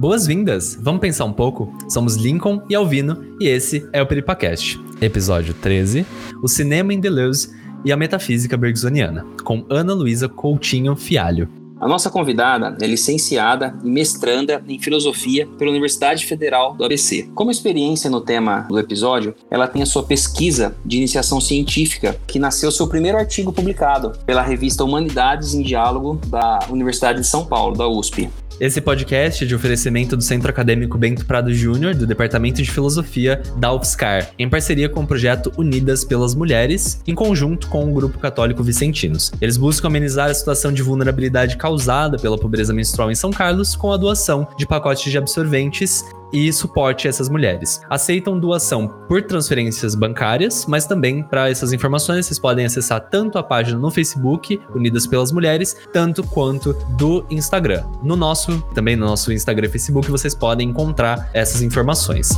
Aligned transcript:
boas-vindas! 0.00 0.78
Vamos 0.80 1.02
pensar 1.02 1.26
um 1.26 1.32
pouco? 1.32 1.70
Somos 1.86 2.16
Lincoln 2.16 2.62
e 2.70 2.74
Alvino 2.74 3.36
e 3.38 3.46
esse 3.46 3.86
é 3.92 4.00
o 4.00 4.06
Peripacast. 4.06 4.80
Episódio 4.98 5.52
13: 5.52 6.06
O 6.42 6.48
cinema 6.48 6.94
em 6.94 6.98
Deleuze 6.98 7.50
e 7.84 7.92
a 7.92 7.96
metafísica 7.98 8.56
bergsoniana, 8.56 9.26
com 9.44 9.62
Ana 9.68 9.92
Luísa 9.92 10.26
Coutinho 10.26 10.96
Fialho. 10.96 11.50
A 11.78 11.86
nossa 11.86 12.08
convidada 12.08 12.78
é 12.80 12.86
licenciada 12.86 13.78
e 13.84 13.90
mestranda 13.90 14.62
em 14.66 14.78
filosofia 14.78 15.46
pela 15.58 15.70
Universidade 15.70 16.24
Federal 16.24 16.74
do 16.74 16.84
ABC. 16.84 17.28
Como 17.34 17.50
experiência 17.50 18.08
no 18.08 18.22
tema 18.22 18.66
do 18.70 18.78
episódio, 18.78 19.34
ela 19.50 19.68
tem 19.68 19.82
a 19.82 19.86
sua 19.86 20.02
pesquisa 20.02 20.74
de 20.84 20.96
iniciação 20.96 21.42
científica, 21.42 22.18
que 22.26 22.38
nasceu 22.38 22.70
seu 22.70 22.86
primeiro 22.86 23.18
artigo 23.18 23.52
publicado 23.52 24.12
pela 24.24 24.42
revista 24.42 24.82
Humanidades 24.82 25.52
em 25.52 25.62
Diálogo 25.62 26.18
da 26.26 26.60
Universidade 26.70 27.20
de 27.20 27.26
São 27.26 27.44
Paulo, 27.44 27.76
da 27.76 27.86
USP. 27.86 28.30
Esse 28.60 28.78
podcast 28.78 29.42
é 29.42 29.46
de 29.46 29.54
oferecimento 29.54 30.14
do 30.14 30.22
Centro 30.22 30.50
Acadêmico 30.50 30.98
Bento 30.98 31.24
Prado 31.24 31.50
Júnior, 31.50 31.94
do 31.94 32.06
Departamento 32.06 32.62
de 32.62 32.70
Filosofia 32.70 33.40
da 33.56 33.72
UFSCar, 33.72 34.32
em 34.38 34.50
parceria 34.50 34.86
com 34.86 35.00
o 35.00 35.06
projeto 35.06 35.50
Unidas 35.56 36.04
pelas 36.04 36.34
Mulheres, 36.34 37.00
em 37.06 37.14
conjunto 37.14 37.68
com 37.68 37.90
o 37.90 37.94
Grupo 37.94 38.18
Católico 38.18 38.62
Vicentinos. 38.62 39.32
Eles 39.40 39.56
buscam 39.56 39.88
amenizar 39.88 40.28
a 40.28 40.34
situação 40.34 40.74
de 40.74 40.82
vulnerabilidade 40.82 41.56
causada 41.56 42.18
pela 42.18 42.36
pobreza 42.36 42.74
menstrual 42.74 43.10
em 43.10 43.14
São 43.14 43.30
Carlos 43.30 43.74
com 43.74 43.92
a 43.92 43.96
doação 43.96 44.46
de 44.58 44.66
pacotes 44.66 45.10
de 45.10 45.16
absorventes 45.16 46.04
e 46.32 46.52
suporte 46.52 47.06
a 47.06 47.10
essas 47.10 47.28
mulheres. 47.28 47.80
Aceitam 47.88 48.38
doação 48.38 48.88
por 49.08 49.22
transferências 49.22 49.94
bancárias, 49.94 50.66
mas 50.66 50.86
também 50.86 51.22
para 51.22 51.50
essas 51.50 51.72
informações 51.72 52.26
vocês 52.26 52.38
podem 52.38 52.66
acessar 52.66 53.00
tanto 53.08 53.38
a 53.38 53.42
página 53.42 53.78
no 53.78 53.90
Facebook, 53.90 54.60
Unidas 54.74 55.06
pelas 55.06 55.32
Mulheres, 55.32 55.76
tanto 55.92 56.22
quanto 56.22 56.72
do 56.90 57.24
Instagram. 57.30 57.84
No 58.02 58.16
nosso, 58.16 58.60
também 58.74 58.96
no 58.96 59.06
nosso 59.06 59.32
Instagram 59.32 59.66
e 59.66 59.70
Facebook, 59.70 60.10
vocês 60.10 60.34
podem 60.34 60.68
encontrar 60.68 61.30
essas 61.32 61.62
informações. 61.62 62.30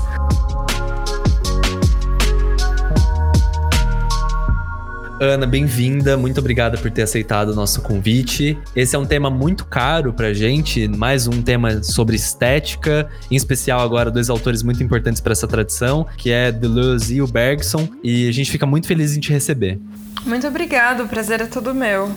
Ana, 5.22 5.46
bem-vinda. 5.46 6.16
Muito 6.16 6.40
obrigada 6.40 6.76
por 6.76 6.90
ter 6.90 7.02
aceitado 7.02 7.50
o 7.50 7.54
nosso 7.54 7.80
convite. 7.80 8.58
Esse 8.74 8.96
é 8.96 8.98
um 8.98 9.06
tema 9.06 9.30
muito 9.30 9.64
caro 9.64 10.12
pra 10.12 10.34
gente, 10.34 10.88
mais 10.88 11.28
um 11.28 11.40
tema 11.40 11.80
sobre 11.80 12.16
estética, 12.16 13.08
em 13.30 13.36
especial 13.36 13.78
agora 13.78 14.10
dois 14.10 14.28
autores 14.28 14.64
muito 14.64 14.82
importantes 14.82 15.20
para 15.20 15.30
essa 15.30 15.46
tradição, 15.46 16.04
que 16.16 16.32
é 16.32 16.50
Deleuze 16.50 17.14
e 17.14 17.22
o 17.22 17.28
Bergson, 17.28 17.88
e 18.02 18.28
a 18.28 18.32
gente 18.32 18.50
fica 18.50 18.66
muito 18.66 18.88
feliz 18.88 19.16
em 19.16 19.20
te 19.20 19.32
receber. 19.32 19.78
Muito 20.26 20.44
obrigado, 20.44 21.04
o 21.04 21.08
prazer 21.08 21.40
é 21.40 21.46
todo 21.46 21.72
meu. 21.72 22.10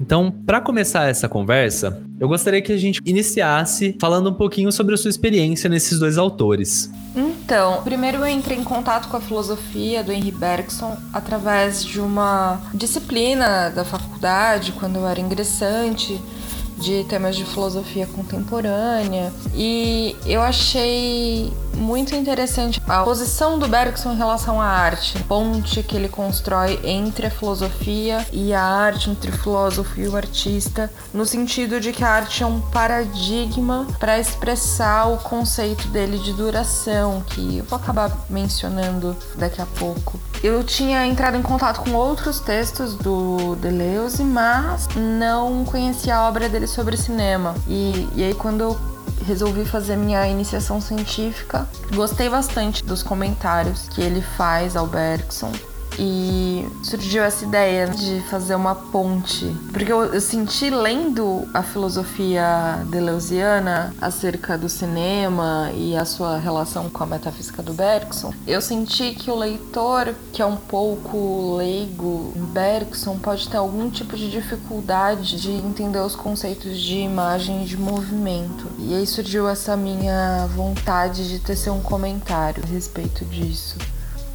Então, 0.00 0.32
para 0.46 0.62
começar 0.62 1.10
essa 1.10 1.28
conversa, 1.28 2.02
eu 2.18 2.26
gostaria 2.26 2.62
que 2.62 2.72
a 2.72 2.76
gente 2.78 3.00
iniciasse 3.04 3.94
falando 4.00 4.30
um 4.30 4.34
pouquinho 4.34 4.72
sobre 4.72 4.94
a 4.94 4.96
sua 4.96 5.10
experiência 5.10 5.68
nesses 5.68 5.98
dois 5.98 6.16
autores. 6.16 6.90
Então, 7.14 7.82
primeiro 7.82 8.18
eu 8.18 8.28
entrei 8.28 8.56
em 8.56 8.64
contato 8.64 9.08
com 9.08 9.16
a 9.18 9.20
filosofia 9.20 10.02
do 10.02 10.10
Henry 10.10 10.30
Bergson 10.30 10.96
através 11.12 11.84
de 11.84 12.00
uma 12.00 12.62
disciplina 12.72 13.68
da 13.68 13.84
faculdade, 13.84 14.72
quando 14.72 14.96
eu 14.96 15.06
era 15.06 15.20
ingressante 15.20 16.18
de 16.78 17.04
temas 17.04 17.36
de 17.36 17.44
filosofia 17.44 18.06
contemporânea 18.06 19.30
e 19.54 20.16
eu 20.24 20.40
achei 20.40 21.52
muito 21.74 22.14
interessante 22.14 22.80
a 22.86 23.02
posição 23.02 23.58
do 23.58 23.68
Bergson 23.68 24.12
em 24.12 24.16
relação 24.16 24.60
à 24.60 24.66
arte, 24.66 25.18
ponte 25.24 25.82
que 25.82 25.96
ele 25.96 26.08
constrói 26.08 26.78
entre 26.84 27.26
a 27.26 27.30
filosofia 27.30 28.26
e 28.32 28.52
a 28.52 28.62
arte, 28.62 29.10
entre 29.10 29.30
o 29.30 29.38
filósofo 29.38 30.00
e 30.00 30.08
o 30.08 30.16
artista, 30.16 30.90
no 31.12 31.24
sentido 31.24 31.80
de 31.80 31.92
que 31.92 32.04
a 32.04 32.10
arte 32.10 32.42
é 32.42 32.46
um 32.46 32.60
paradigma 32.60 33.86
para 33.98 34.18
expressar 34.18 35.06
o 35.06 35.18
conceito 35.18 35.88
dele 35.88 36.18
de 36.18 36.32
duração, 36.32 37.22
que 37.26 37.58
eu 37.58 37.64
vou 37.64 37.78
acabar 37.78 38.10
mencionando 38.28 39.16
daqui 39.36 39.60
a 39.60 39.66
pouco. 39.66 40.20
Eu 40.42 40.64
tinha 40.64 41.06
entrado 41.06 41.36
em 41.36 41.42
contato 41.42 41.82
com 41.82 41.92
outros 41.92 42.40
textos 42.40 42.94
do 42.94 43.56
Deleuze, 43.56 44.24
mas 44.24 44.88
não 44.96 45.64
conhecia 45.66 46.16
a 46.16 46.26
obra 46.26 46.48
dele 46.48 46.66
sobre 46.66 46.96
cinema. 46.96 47.54
E, 47.68 48.08
e 48.14 48.24
aí, 48.24 48.34
quando 48.34 48.62
eu 48.62 48.78
resolvi 49.26 49.64
fazer 49.64 49.96
minha 49.96 50.26
iniciação 50.26 50.80
científica, 50.80 51.66
gostei 51.94 52.28
bastante 52.28 52.84
dos 52.84 53.02
comentários 53.02 53.88
que 53.88 54.00
ele 54.00 54.20
faz 54.20 54.76
ao 54.76 54.86
Bergson 54.86 55.52
e 55.98 56.66
surgiu 56.82 57.22
essa 57.22 57.44
ideia 57.44 57.86
de 57.88 58.20
fazer 58.28 58.54
uma 58.54 58.74
ponte. 58.74 59.46
Porque 59.72 59.92
eu, 59.92 60.04
eu 60.04 60.20
senti 60.20 60.70
lendo 60.70 61.48
a 61.52 61.62
filosofia 61.62 62.84
deleuziana 62.86 63.94
acerca 64.00 64.56
do 64.56 64.68
cinema 64.68 65.70
e 65.74 65.96
a 65.96 66.04
sua 66.04 66.38
relação 66.38 66.88
com 66.88 67.02
a 67.02 67.06
metafísica 67.06 67.62
do 67.62 67.72
Bergson, 67.72 68.32
eu 68.46 68.60
senti 68.60 69.14
que 69.14 69.30
o 69.30 69.34
leitor, 69.34 70.14
que 70.32 70.42
é 70.42 70.46
um 70.46 70.56
pouco 70.56 71.56
leigo 71.56 72.32
em 72.36 72.44
Bergson, 72.44 73.18
pode 73.18 73.48
ter 73.48 73.56
algum 73.56 73.90
tipo 73.90 74.16
de 74.16 74.30
dificuldade 74.30 75.40
de 75.40 75.50
entender 75.50 76.00
os 76.00 76.14
conceitos 76.14 76.78
de 76.80 76.98
imagem 76.98 77.62
e 77.62 77.66
de 77.66 77.76
movimento. 77.76 78.66
E 78.78 78.94
aí 78.94 79.06
surgiu 79.06 79.48
essa 79.48 79.76
minha 79.76 80.46
vontade 80.54 81.28
de 81.28 81.38
tecer 81.38 81.72
um 81.72 81.80
comentário 81.80 82.62
a 82.64 82.66
respeito 82.66 83.24
disso. 83.24 83.76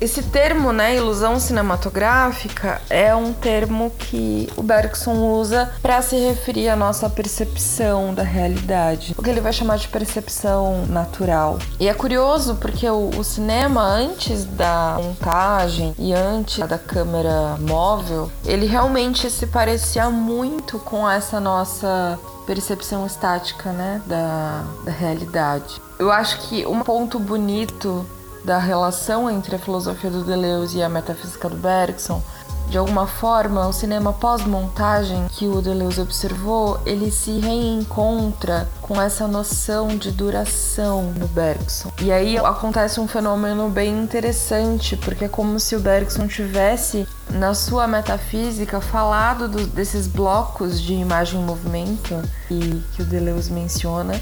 Esse 0.06 0.22
termo, 0.22 0.72
né, 0.72 0.96
ilusão 0.96 1.40
cinematográfica, 1.40 2.80
é 2.92 3.16
um 3.16 3.34
termo 3.34 3.90
que 3.90 4.48
o 4.56 4.62
Bergson 4.62 5.16
usa 5.16 5.74
para 5.82 6.00
se 6.04 6.16
referir 6.16 6.70
à 6.70 6.76
nossa 6.76 7.10
percepção 7.10 8.14
da 8.14 8.22
realidade, 8.22 9.16
o 9.18 9.24
que 9.24 9.32
ele 9.32 9.42
vai 9.42 9.52
chamar 9.52 9.80
de 9.80 9.88
percepção 9.88 10.86
natural. 10.86 11.58
E 11.80 11.90
é 11.90 11.94
curioso 11.96 12.54
porque 12.58 12.88
o, 12.88 13.10
o 13.18 13.24
cinema, 13.24 13.82
antes 13.82 14.46
da 14.46 15.00
montagem 15.02 15.96
e 15.98 16.14
antes 16.14 16.60
da 16.68 16.78
câmera 16.78 17.58
móvel, 17.60 18.32
ele 18.46 18.68
realmente 18.68 19.28
se 19.32 19.48
parecia 19.48 20.08
muito 20.12 20.78
com 20.78 21.10
essa 21.10 21.40
nossa 21.40 22.20
percepção 22.46 23.08
estática, 23.08 23.72
né, 23.72 24.00
da, 24.06 24.66
da 24.84 24.92
realidade. 24.92 25.82
Eu 25.98 26.12
acho 26.12 26.42
que 26.42 26.64
um 26.68 26.82
ponto 26.82 27.18
bonito 27.18 28.06
da 28.46 28.60
relação 28.60 29.28
entre 29.28 29.56
a 29.56 29.60
filosofia 29.60 30.12
do 30.12 30.24
Deleuze 30.24 30.78
e 30.78 30.84
a 30.84 30.88
metafísica 30.88 31.50
do 31.50 31.58
Bergson, 31.58 32.22
de 32.70 32.78
alguma 32.78 33.08
forma, 33.08 33.68
o 33.68 33.74
cinema 33.74 34.12
pós-montagem 34.12 35.28
que 35.30 35.48
o 35.48 35.62
Deleuze 35.62 36.02
observou, 36.02 36.80
ele 36.86 37.12
se 37.12 37.40
reencontra 37.40 38.68
com 38.82 39.02
essa 39.02 39.28
noção 39.28 39.88
de 39.90 40.12
duração 40.12 41.14
no 41.18 41.28
Bergson. 41.28 41.92
E 42.02 42.12
aí 42.12 42.38
acontece 42.38 43.00
um 43.00 43.08
fenômeno 43.08 43.70
bem 43.70 43.98
interessante, 43.98 44.98
porque 44.98 45.26
é 45.26 45.30
como 45.30 45.60
se 45.60 45.76
o 45.76 45.80
Bergson 45.80 46.28
tivesse, 46.28 47.08
na 47.30 47.54
sua 47.54 47.88
metafísica, 47.88 48.82
falado 48.82 49.48
do, 49.48 49.66
desses 49.68 50.08
blocos 50.08 50.82
de 50.82 50.94
imagem 50.94 51.42
e 51.42 51.44
movimento 51.44 52.22
e 52.50 52.84
que 52.94 53.02
o 53.02 53.06
Deleuze 53.06 53.52
menciona, 53.52 54.20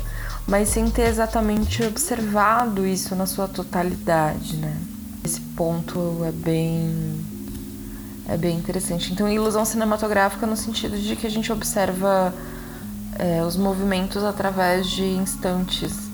mas 0.47 0.69
sem 0.69 0.89
ter 0.89 1.07
exatamente 1.07 1.83
observado 1.83 2.85
isso 2.85 3.15
na 3.15 3.25
sua 3.25 3.47
totalidade, 3.47 4.57
né? 4.57 4.75
Esse 5.23 5.39
ponto 5.39 6.21
é 6.25 6.31
bem 6.31 7.32
é 8.27 8.37
bem 8.37 8.57
interessante. 8.57 9.11
Então, 9.11 9.27
ilusão 9.27 9.65
cinematográfica 9.65 10.45
no 10.45 10.55
sentido 10.55 10.97
de 10.97 11.15
que 11.15 11.27
a 11.27 11.29
gente 11.29 11.51
observa 11.51 12.33
é, 13.19 13.43
os 13.43 13.55
movimentos 13.55 14.23
através 14.23 14.87
de 14.87 15.03
instantes. 15.03 16.09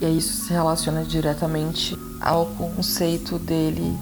E 0.00 0.04
aí 0.04 0.18
isso 0.18 0.44
se 0.44 0.52
relaciona 0.52 1.04
diretamente 1.04 1.96
ao 2.20 2.46
conceito 2.46 3.38
dele 3.38 3.96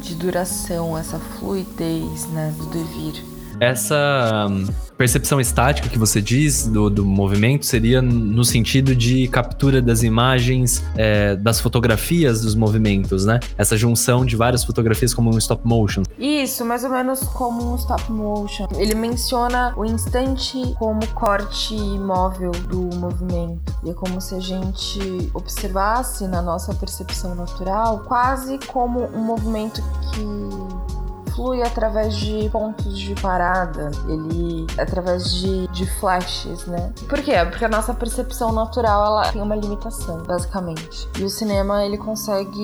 de 0.00 0.14
duração, 0.14 0.96
essa 0.96 1.18
fluidez 1.18 2.26
né, 2.28 2.54
do 2.56 2.66
devir. 2.66 3.29
Essa 3.60 4.48
percepção 4.96 5.40
estática 5.40 5.88
que 5.88 5.98
você 5.98 6.20
diz 6.20 6.66
do, 6.66 6.88
do 6.90 7.04
movimento 7.04 7.64
seria 7.66 8.02
no 8.02 8.44
sentido 8.44 8.94
de 8.96 9.28
captura 9.28 9.80
das 9.80 10.02
imagens, 10.02 10.82
é, 10.96 11.36
das 11.36 11.60
fotografias 11.60 12.40
dos 12.40 12.54
movimentos, 12.54 13.24
né? 13.24 13.38
Essa 13.56 13.76
junção 13.76 14.24
de 14.24 14.36
várias 14.36 14.64
fotografias 14.64 15.12
como 15.12 15.34
um 15.34 15.38
stop 15.38 15.66
motion. 15.66 16.02
Isso, 16.18 16.64
mais 16.64 16.84
ou 16.84 16.90
menos 16.90 17.20
como 17.20 17.72
um 17.72 17.76
stop 17.76 18.10
motion. 18.10 18.66
Ele 18.76 18.94
menciona 18.94 19.74
o 19.76 19.84
instante 19.84 20.58
como 20.78 21.06
corte 21.08 21.74
imóvel 21.74 22.52
do 22.52 22.96
movimento. 22.96 23.74
E 23.84 23.90
é 23.90 23.94
como 23.94 24.20
se 24.20 24.34
a 24.34 24.40
gente 24.40 25.30
observasse 25.34 26.26
na 26.26 26.40
nossa 26.40 26.74
percepção 26.74 27.34
natural 27.34 28.04
quase 28.06 28.58
como 28.66 29.04
um 29.14 29.24
movimento 29.24 29.82
que 30.12 30.89
flui 31.40 31.62
através 31.62 32.14
de 32.16 32.50
pontos 32.50 32.98
de 32.98 33.14
parada, 33.14 33.90
ele 34.06 34.66
através 34.78 35.32
de, 35.32 35.66
de 35.68 35.86
flashes, 35.98 36.66
né? 36.66 36.92
Por 37.08 37.22
quê? 37.22 37.32
Porque 37.48 37.64
a 37.64 37.68
nossa 37.68 37.94
percepção 37.94 38.52
natural 38.52 39.06
ela 39.06 39.32
tem 39.32 39.40
uma 39.40 39.56
limitação, 39.56 40.22
basicamente. 40.22 41.08
E 41.18 41.24
o 41.24 41.30
cinema 41.30 41.82
ele 41.82 41.96
consegue, 41.96 42.60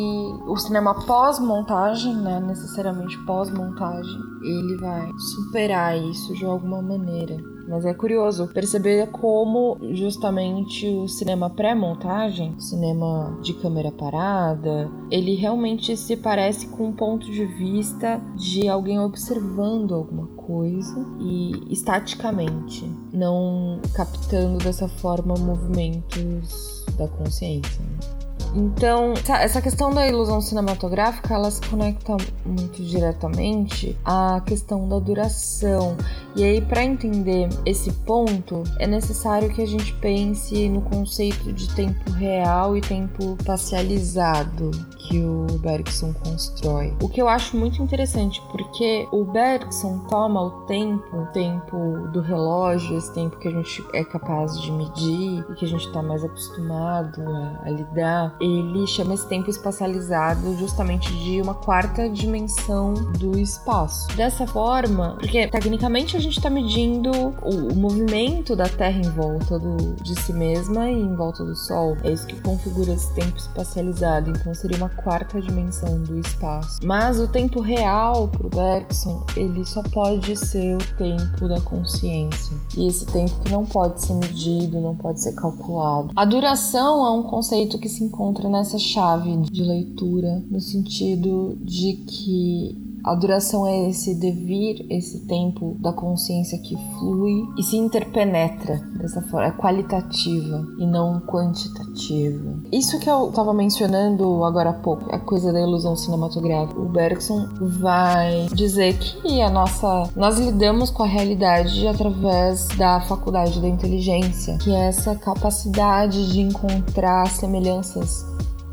o 0.46 0.56
cinema 0.58 0.94
pós-montagem, 1.06 2.14
né, 2.16 2.38
necessariamente 2.38 3.16
pós-montagem, 3.24 4.20
ele 4.42 4.76
vai 4.76 5.10
superar 5.18 5.96
isso 5.96 6.34
de 6.34 6.44
alguma 6.44 6.82
maneira. 6.82 7.55
Mas 7.68 7.84
é 7.84 7.92
curioso 7.92 8.46
perceber 8.48 9.08
como 9.08 9.76
justamente 9.92 10.86
o 10.88 11.08
cinema 11.08 11.50
pré-montagem, 11.50 12.58
cinema 12.60 13.38
de 13.42 13.54
câmera 13.54 13.90
parada, 13.90 14.90
ele 15.10 15.34
realmente 15.34 15.96
se 15.96 16.16
parece 16.16 16.68
com 16.68 16.86
um 16.88 16.92
ponto 16.92 17.30
de 17.30 17.44
vista 17.44 18.20
de 18.36 18.68
alguém 18.68 19.00
observando 19.00 19.94
alguma 19.94 20.28
coisa 20.28 21.04
e 21.20 21.72
estaticamente, 21.72 22.88
não 23.12 23.80
captando 23.94 24.58
dessa 24.58 24.88
forma 24.88 25.34
movimentos 25.34 26.84
da 26.96 27.08
consciência. 27.08 27.80
Né? 27.80 28.26
Então, 28.54 29.12
essa 29.28 29.60
questão 29.60 29.92
da 29.92 30.08
ilusão 30.08 30.40
cinematográfica, 30.40 31.34
ela 31.34 31.50
se 31.50 31.60
conecta 31.60 32.16
muito 32.44 32.82
diretamente 32.82 33.94
à 34.04 34.40
questão 34.46 34.88
da 34.88 34.98
duração. 34.98 35.96
E 36.36 36.44
aí, 36.44 36.60
para 36.60 36.84
entender 36.84 37.48
esse 37.64 37.90
ponto, 37.90 38.62
é 38.78 38.86
necessário 38.86 39.48
que 39.54 39.62
a 39.62 39.66
gente 39.66 39.94
pense 39.94 40.68
no 40.68 40.82
conceito 40.82 41.50
de 41.50 41.74
tempo 41.74 42.10
real 42.10 42.76
e 42.76 42.82
tempo 42.82 43.38
parcializado 43.46 44.70
que 45.08 45.18
o 45.18 45.46
Bergson 45.60 46.12
constrói. 46.12 46.94
O 47.02 47.08
que 47.08 47.22
eu 47.22 47.28
acho 47.28 47.56
muito 47.56 47.82
interessante, 47.82 48.42
porque 48.50 49.08
o 49.12 49.24
Bergson 49.24 50.00
toma 50.10 50.42
o 50.42 50.50
tempo, 50.66 51.16
o 51.16 51.26
tempo 51.26 52.08
do 52.12 52.20
relógio, 52.20 52.98
esse 52.98 53.14
tempo 53.14 53.38
que 53.38 53.48
a 53.48 53.52
gente 53.52 53.84
é 53.94 54.04
capaz 54.04 54.60
de 54.60 54.70
medir 54.72 55.44
e 55.50 55.54
que 55.54 55.64
a 55.64 55.68
gente 55.68 55.86
está 55.86 56.02
mais 56.02 56.22
acostumado 56.22 57.22
a, 57.22 57.62
a 57.64 57.70
lidar, 57.70 58.36
ele 58.40 58.86
chama 58.86 59.14
esse 59.14 59.26
tempo 59.28 59.48
espacializado 59.48 60.56
justamente 60.58 61.10
de 61.24 61.40
uma 61.40 61.54
quarta 61.54 62.10
dimensão 62.10 62.92
do 62.92 63.38
espaço. 63.38 64.08
Dessa 64.16 64.46
forma, 64.46 65.16
porque 65.18 65.46
tecnicamente 65.46 66.16
a 66.16 66.20
gente 66.26 66.38
está 66.38 66.50
medindo 66.50 67.10
o, 67.42 67.72
o, 67.72 67.76
movimento 67.76 68.56
da 68.56 68.68
Terra 68.68 68.98
em 68.98 69.10
volta 69.10 69.58
do, 69.58 69.94
de 70.02 70.20
si 70.20 70.32
mesma 70.32 70.90
e 70.90 71.00
em 71.00 71.14
volta 71.14 71.44
do 71.44 71.54
Sol. 71.54 71.96
É 72.02 72.12
isso 72.12 72.26
que 72.26 72.40
configura 72.40 72.92
esse 72.92 73.12
tempo 73.14 73.36
espacializado. 73.36 74.30
Então 74.30 74.52
seria 74.54 74.76
uma 74.76 74.88
quarta 74.88 75.40
dimensão 75.40 76.02
do 76.02 76.18
espaço. 76.18 76.80
Mas 76.84 77.20
o 77.20 77.28
tempo 77.28 77.60
real 77.60 78.28
para 78.28 78.46
o 78.46 78.50
Bergson, 78.50 79.24
ele 79.36 79.64
só 79.64 79.82
pode 79.82 80.36
ser 80.36 80.76
o 80.76 80.96
tempo 80.96 81.48
da 81.48 81.60
consciência. 81.60 82.56
E 82.76 82.86
esse 82.86 83.06
tempo 83.06 83.40
que 83.40 83.50
não 83.50 83.64
pode 83.64 84.02
ser 84.02 84.14
medido, 84.14 84.80
não 84.80 84.96
pode 84.96 85.20
ser 85.20 85.32
calculado. 85.34 86.10
A 86.16 86.24
duração 86.24 87.06
é 87.06 87.10
um 87.10 87.22
conceito 87.22 87.78
que 87.78 87.88
se 87.88 88.02
encontra 88.02 88.48
nessa 88.48 88.78
chave 88.78 89.36
de 89.42 89.62
leitura, 89.62 90.42
no 90.50 90.60
sentido 90.60 91.56
de 91.60 91.94
que 91.94 92.86
a 93.04 93.14
duração 93.14 93.66
é 93.66 93.88
esse 93.88 94.14
devir, 94.14 94.84
esse 94.90 95.26
tempo 95.26 95.76
da 95.80 95.92
consciência 95.92 96.58
que 96.58 96.76
flui 96.98 97.44
e 97.58 97.62
se 97.62 97.76
interpenetra 97.76 98.80
dessa 98.98 99.22
forma, 99.22 99.48
é 99.48 99.50
qualitativa 99.52 100.66
e 100.78 100.86
não 100.86 101.20
quantitativa. 101.20 102.58
Isso 102.72 102.98
que 102.98 103.08
eu 103.08 103.28
estava 103.28 103.54
mencionando 103.54 104.44
agora 104.44 104.70
há 104.70 104.74
pouco, 104.74 105.14
a 105.14 105.18
coisa 105.18 105.52
da 105.52 105.60
ilusão 105.60 105.94
cinematográfica. 105.96 106.80
O 106.80 106.88
Bergson 106.88 107.48
vai 107.60 108.46
dizer 108.52 108.98
que 108.98 109.40
a 109.40 109.50
nossa, 109.50 110.10
nós 110.16 110.38
lidamos 110.38 110.90
com 110.90 111.02
a 111.02 111.06
realidade 111.06 111.86
através 111.86 112.66
da 112.76 113.00
faculdade 113.02 113.60
da 113.60 113.68
inteligência, 113.68 114.58
que 114.58 114.74
é 114.74 114.88
essa 114.88 115.14
capacidade 115.14 116.32
de 116.32 116.40
encontrar 116.40 117.28
semelhanças 117.28 118.24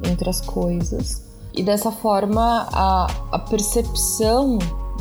entre 0.03 0.29
as 0.29 0.41
coisas 0.41 1.32
e 1.53 1.63
dessa 1.63 1.91
forma, 1.91 2.67
a, 2.71 3.07
a 3.31 3.39
percepção 3.39 4.57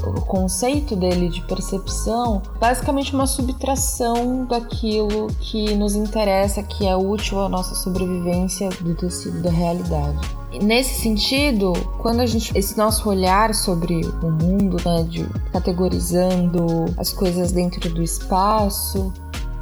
o 0.06 0.20
conceito 0.22 0.96
dele 0.96 1.28
de 1.28 1.40
percepção, 1.42 2.42
basicamente 2.58 3.14
uma 3.14 3.26
subtração 3.26 4.44
daquilo 4.46 5.28
que 5.40 5.74
nos 5.74 5.94
interessa, 5.94 6.62
que 6.62 6.86
é 6.86 6.96
útil 6.96 7.40
à 7.40 7.48
nossa 7.48 7.74
sobrevivência 7.74 8.68
do 8.80 8.94
tecido 8.94 9.40
da 9.42 9.50
realidade. 9.50 10.18
nesse 10.60 11.00
sentido, 11.00 11.72
quando 11.98 12.20
a 12.20 12.26
gente 12.26 12.56
esse 12.56 12.76
nosso 12.76 13.08
olhar 13.08 13.54
sobre 13.54 14.00
o 14.22 14.30
mundo, 14.30 14.76
né, 14.84 15.04
de 15.04 15.24
categorizando 15.50 16.86
as 16.96 17.12
coisas 17.12 17.52
dentro 17.52 17.88
do 17.92 18.02
espaço, 18.02 19.12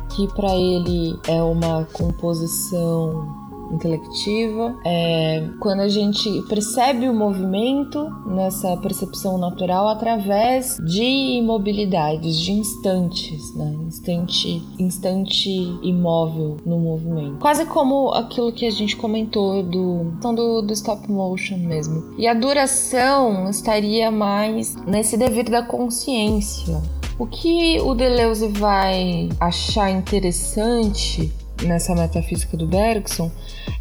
que 0.09 0.27
para 0.35 0.55
ele 0.57 1.19
é 1.29 1.41
uma 1.43 1.87
composição 1.93 3.40
intelectiva. 3.71 4.77
É, 4.85 5.49
quando 5.61 5.81
a 5.81 5.89
gente 5.89 6.29
percebe 6.49 7.09
o 7.09 7.15
movimento 7.15 8.11
nessa 8.27 8.77
percepção 8.79 9.39
natural 9.39 9.89
através 9.89 10.77
de 10.85 11.03
imobilidades, 11.03 12.37
de 12.37 12.53
instantes, 12.53 13.55
né? 13.55 13.77
Instante, 13.87 14.63
instante 14.79 15.51
imóvel 15.83 16.57
no 16.65 16.79
movimento. 16.79 17.39
Quase 17.39 17.67
como 17.67 18.11
aquilo 18.11 18.53
que 18.53 18.67
a 18.67 18.71
gente 18.71 18.97
comentou 18.97 19.63
do, 19.63 20.13
do, 20.21 20.63
do 20.63 20.73
stop 20.73 21.11
motion 21.11 21.59
mesmo. 21.59 22.15
E 22.19 22.27
a 22.27 22.35
duração 22.35 23.49
estaria 23.49 24.11
mais 24.11 24.77
nesse 24.87 25.17
devir 25.17 25.49
da 25.49 25.63
consciência. 25.63 26.81
O 27.19 27.27
que 27.27 27.79
o 27.81 27.95
Deleuze 27.95 28.49
vai 28.49 29.29
achar 29.39 29.91
interessante 29.91 31.31
nessa 31.63 31.95
metafísica 31.95 32.57
do 32.57 32.67
Bergson 32.67 33.31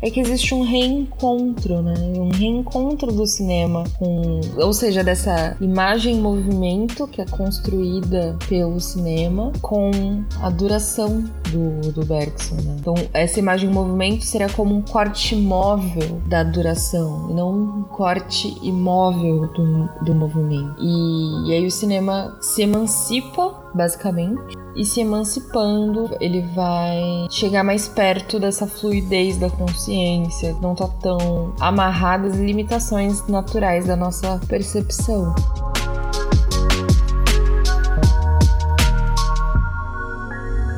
é 0.01 0.09
que 0.09 0.19
existe 0.19 0.53
um 0.53 0.63
reencontro, 0.63 1.81
né? 1.81 1.93
Um 2.15 2.29
reencontro 2.29 3.11
do 3.11 3.25
cinema 3.25 3.83
com, 3.97 4.41
ou 4.57 4.73
seja, 4.73 5.03
dessa 5.03 5.57
imagem 5.59 6.15
em 6.15 6.21
movimento 6.21 7.07
que 7.07 7.21
é 7.21 7.25
construída 7.25 8.37
pelo 8.47 8.79
cinema 8.79 9.51
com 9.61 10.23
a 10.41 10.49
duração 10.49 11.23
do, 11.51 11.91
do 11.91 12.05
Bergson, 12.05 12.55
né? 12.55 12.77
Então, 12.79 12.93
essa 13.13 13.39
imagem 13.39 13.69
em 13.69 13.73
movimento 13.73 14.23
seria 14.23 14.49
como 14.49 14.75
um 14.75 14.81
corte 14.81 15.35
móvel 15.35 16.21
da 16.27 16.43
duração 16.43 17.29
não 17.29 17.51
um 17.51 17.83
corte 17.83 18.55
imóvel 18.61 19.47
do, 19.53 19.89
do 20.03 20.15
movimento. 20.15 20.75
E, 20.79 21.49
e 21.49 21.53
aí 21.53 21.65
o 21.65 21.71
cinema 21.71 22.37
se 22.41 22.61
emancipa 22.61 23.69
basicamente. 23.73 24.57
E 24.75 24.86
se 24.86 25.01
emancipando, 25.01 26.16
ele 26.21 26.42
vai 26.56 27.27
chegar 27.30 27.63
mais 27.63 27.88
perto 27.88 28.39
dessa 28.39 28.68
fluidez 28.68 29.38
da 29.38 29.50
consciência, 29.50 30.56
não 30.62 30.75
tá 30.75 30.88
tão 30.88 31.54
amarrado 31.60 32.27
às 32.27 32.36
limitações 32.36 33.25
naturais 33.27 33.86
da 33.86 33.95
nossa 33.95 34.39
percepção. 34.48 35.33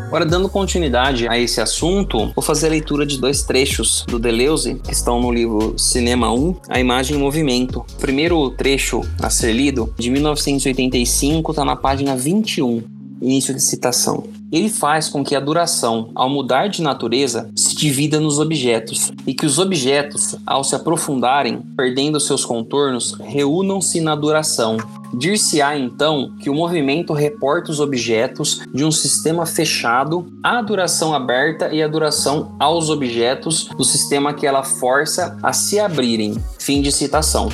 Agora, 0.08 0.26
dando 0.26 0.50
continuidade 0.50 1.26
a 1.30 1.40
esse 1.40 1.62
assunto, 1.62 2.34
vou 2.36 2.44
fazer 2.44 2.68
a 2.68 2.70
leitura 2.72 3.06
de 3.06 3.18
dois 3.18 3.44
trechos 3.44 4.06
do 4.10 4.20
Deleuze 4.20 4.76
que 4.76 4.92
estão 4.92 5.22
no 5.22 5.32
livro 5.32 5.80
Cinema 5.80 6.34
1, 6.34 6.56
A 6.68 6.82
Imagem 6.82 7.16
em 7.16 7.20
Movimento. 7.20 7.86
O 7.94 7.98
primeiro 7.98 8.50
trecho 8.50 9.02
a 9.22 9.30
ser 9.30 9.54
lido, 9.54 9.94
de 9.98 10.10
1985, 10.10 11.52
está 11.52 11.64
na 11.64 11.78
página 11.78 12.14
21. 12.18 13.01
Início 13.22 13.54
de 13.54 13.62
citação. 13.62 14.24
Ele 14.52 14.70
faz 14.70 15.08
com 15.08 15.24
que 15.24 15.36
a 15.36 15.40
duração, 15.40 16.10
ao 16.14 16.30
mudar 16.30 16.68
de 16.68 16.82
natureza, 16.82 17.50
se 17.56 17.76
divida 17.76 18.20
nos 18.20 18.40
objetos 18.40 19.12
e 19.26 19.34
que 19.34 19.46
os 19.46 19.60
objetos, 19.60 20.36
ao 20.46 20.64
se 20.64 20.76
aprofundarem, 20.76 21.62
perdendo 21.78 22.20
seus 22.20 22.44
contornos, 22.44 23.14
reúnam-se 23.20 24.02
na 24.02 24.16
duração. 24.16 24.78
Dir-se-á 25.14 25.78
então 25.78 26.34
que 26.40 26.50
o 26.50 26.54
movimento 26.54 27.14
reporta 27.14 27.72
os 27.72 27.80
objetos 27.80 28.62
de 28.74 28.84
um 28.84 28.92
sistema 28.92 29.46
fechado 29.46 30.32
à 30.44 30.62
duração 30.62 31.14
aberta 31.14 31.70
e 31.74 31.82
à 31.82 31.88
duração 31.88 32.56
aos 32.60 32.90
objetos 32.90 33.66
do 33.78 33.84
sistema 33.84 34.34
que 34.34 34.48
ela 34.48 34.64
força 34.64 35.38
a 35.44 35.54
se 35.54 35.80
abrirem. 35.80 36.38
Fim 36.60 36.82
de 36.82 36.92
citação. 36.92 37.50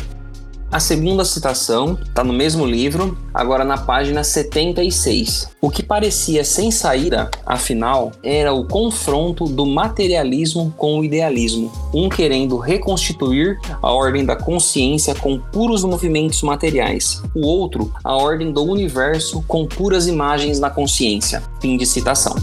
A 0.78 0.80
segunda 0.80 1.26
citação 1.26 1.98
está 2.08 2.24
no 2.24 2.32
mesmo 2.32 2.64
livro, 2.64 3.18
agora 3.34 3.66
na 3.66 3.80
página 3.80 4.24
76. 4.24 5.50
O 5.60 5.72
que 5.72 5.82
parecia 5.82 6.44
sem 6.44 6.70
saída, 6.70 7.32
afinal, 7.44 8.12
era 8.22 8.54
o 8.54 8.64
confronto 8.64 9.46
do 9.46 9.66
materialismo 9.66 10.72
com 10.78 11.00
o 11.00 11.04
idealismo, 11.04 11.72
um 11.92 12.08
querendo 12.08 12.58
reconstituir 12.58 13.58
a 13.82 13.92
ordem 13.92 14.24
da 14.24 14.36
consciência 14.36 15.16
com 15.16 15.40
puros 15.40 15.84
movimentos 15.84 16.44
materiais, 16.44 17.24
o 17.34 17.44
outro 17.48 17.92
a 18.04 18.16
ordem 18.16 18.52
do 18.52 18.62
universo 18.62 19.44
com 19.48 19.66
puras 19.66 20.06
imagens 20.06 20.60
na 20.60 20.70
consciência. 20.70 21.42
Fim 21.60 21.76
de 21.76 21.88
citação. 21.88 22.36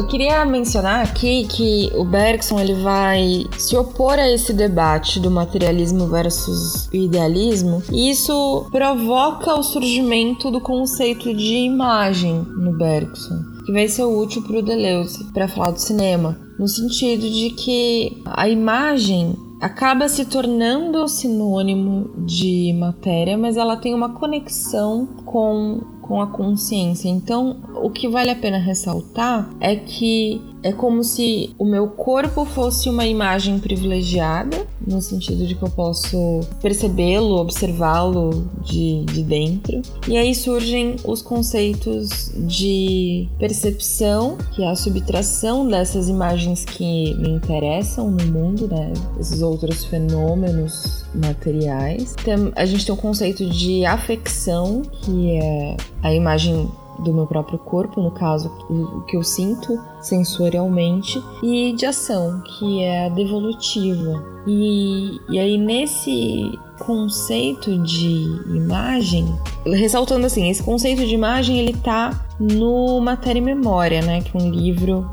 Eu 0.00 0.06
queria 0.06 0.46
mencionar 0.46 1.04
aqui 1.04 1.46
que 1.46 1.92
o 1.94 2.04
Bergson 2.04 2.58
ele 2.58 2.72
vai 2.72 3.44
se 3.58 3.76
opor 3.76 4.18
a 4.18 4.30
esse 4.30 4.50
debate 4.50 5.20
do 5.20 5.30
materialismo 5.30 6.06
versus 6.06 6.88
o 6.88 6.96
idealismo, 6.96 7.82
e 7.92 8.08
isso 8.08 8.66
provoca 8.70 9.54
o 9.54 9.62
surgimento 9.62 10.50
do 10.50 10.58
conceito 10.58 11.34
de 11.34 11.54
imagem 11.54 12.46
no 12.56 12.78
Bergson, 12.78 13.42
que 13.66 13.72
vai 13.72 13.88
ser 13.88 14.04
útil 14.04 14.42
para 14.42 14.60
o 14.60 14.62
Deleuze 14.62 15.30
para 15.34 15.46
falar 15.46 15.72
do 15.72 15.78
cinema, 15.78 16.40
no 16.58 16.66
sentido 16.66 17.28
de 17.28 17.50
que 17.50 18.22
a 18.24 18.48
imagem 18.48 19.36
acaba 19.60 20.08
se 20.08 20.24
tornando 20.24 21.06
sinônimo 21.08 22.10
de 22.24 22.72
matéria, 22.72 23.36
mas 23.36 23.58
ela 23.58 23.76
tem 23.76 23.94
uma 23.94 24.14
conexão 24.14 25.06
com 25.26 25.99
com 26.10 26.20
a 26.20 26.26
consciência. 26.26 27.08
Então, 27.08 27.58
o 27.76 27.88
que 27.88 28.08
vale 28.08 28.30
a 28.30 28.34
pena 28.34 28.58
ressaltar 28.58 29.48
é 29.60 29.76
que 29.76 30.42
é 30.60 30.72
como 30.72 31.04
se 31.04 31.54
o 31.56 31.64
meu 31.64 31.86
corpo 31.86 32.44
fosse 32.44 32.90
uma 32.90 33.06
imagem 33.06 33.60
privilegiada, 33.60 34.66
no 34.86 35.00
sentido 35.00 35.46
de 35.46 35.54
que 35.54 35.62
eu 35.62 35.70
posso 35.70 36.40
percebê-lo, 36.60 37.36
observá-lo 37.36 38.48
de, 38.64 39.04
de 39.04 39.22
dentro. 39.22 39.82
E 40.08 40.16
aí 40.16 40.34
surgem 40.34 40.96
os 41.04 41.22
conceitos 41.22 42.32
de 42.36 43.28
percepção, 43.38 44.36
que 44.54 44.62
é 44.62 44.68
a 44.68 44.76
subtração 44.76 45.66
dessas 45.66 46.08
imagens 46.08 46.64
que 46.64 47.14
me 47.14 47.30
interessam 47.30 48.10
no 48.10 48.24
mundo, 48.26 48.68
né? 48.68 48.92
Esses 49.18 49.42
outros 49.42 49.84
fenômenos 49.84 51.04
materiais. 51.14 52.14
A 52.54 52.64
gente 52.64 52.86
tem 52.86 52.94
o 52.94 52.98
conceito 52.98 53.46
de 53.46 53.84
afecção, 53.84 54.82
que 54.82 55.30
é 55.32 55.76
a 56.02 56.14
imagem 56.14 56.68
do 57.00 57.12
meu 57.12 57.26
próprio 57.26 57.58
corpo, 57.58 58.00
no 58.00 58.10
caso, 58.10 58.50
o 58.68 59.02
que 59.02 59.16
eu 59.16 59.22
sinto 59.22 59.78
sensorialmente, 60.00 61.22
e 61.42 61.72
de 61.72 61.86
ação, 61.86 62.42
que 62.42 62.82
é 62.82 63.06
a 63.06 63.08
devolutiva. 63.08 64.22
E, 64.46 65.20
e 65.28 65.38
aí, 65.38 65.58
nesse 65.58 66.58
conceito 66.78 67.76
de 67.82 68.24
imagem, 68.54 69.34
ressaltando 69.66 70.24
assim, 70.26 70.48
esse 70.48 70.62
conceito 70.62 71.04
de 71.06 71.14
imagem 71.14 71.58
ele 71.58 71.74
tá 71.74 72.24
no 72.38 72.98
Matéria 73.00 73.38
e 73.38 73.42
Memória, 73.42 74.00
né, 74.00 74.22
que 74.22 74.34
é 74.36 74.40
um 74.40 74.50
livro 74.50 75.10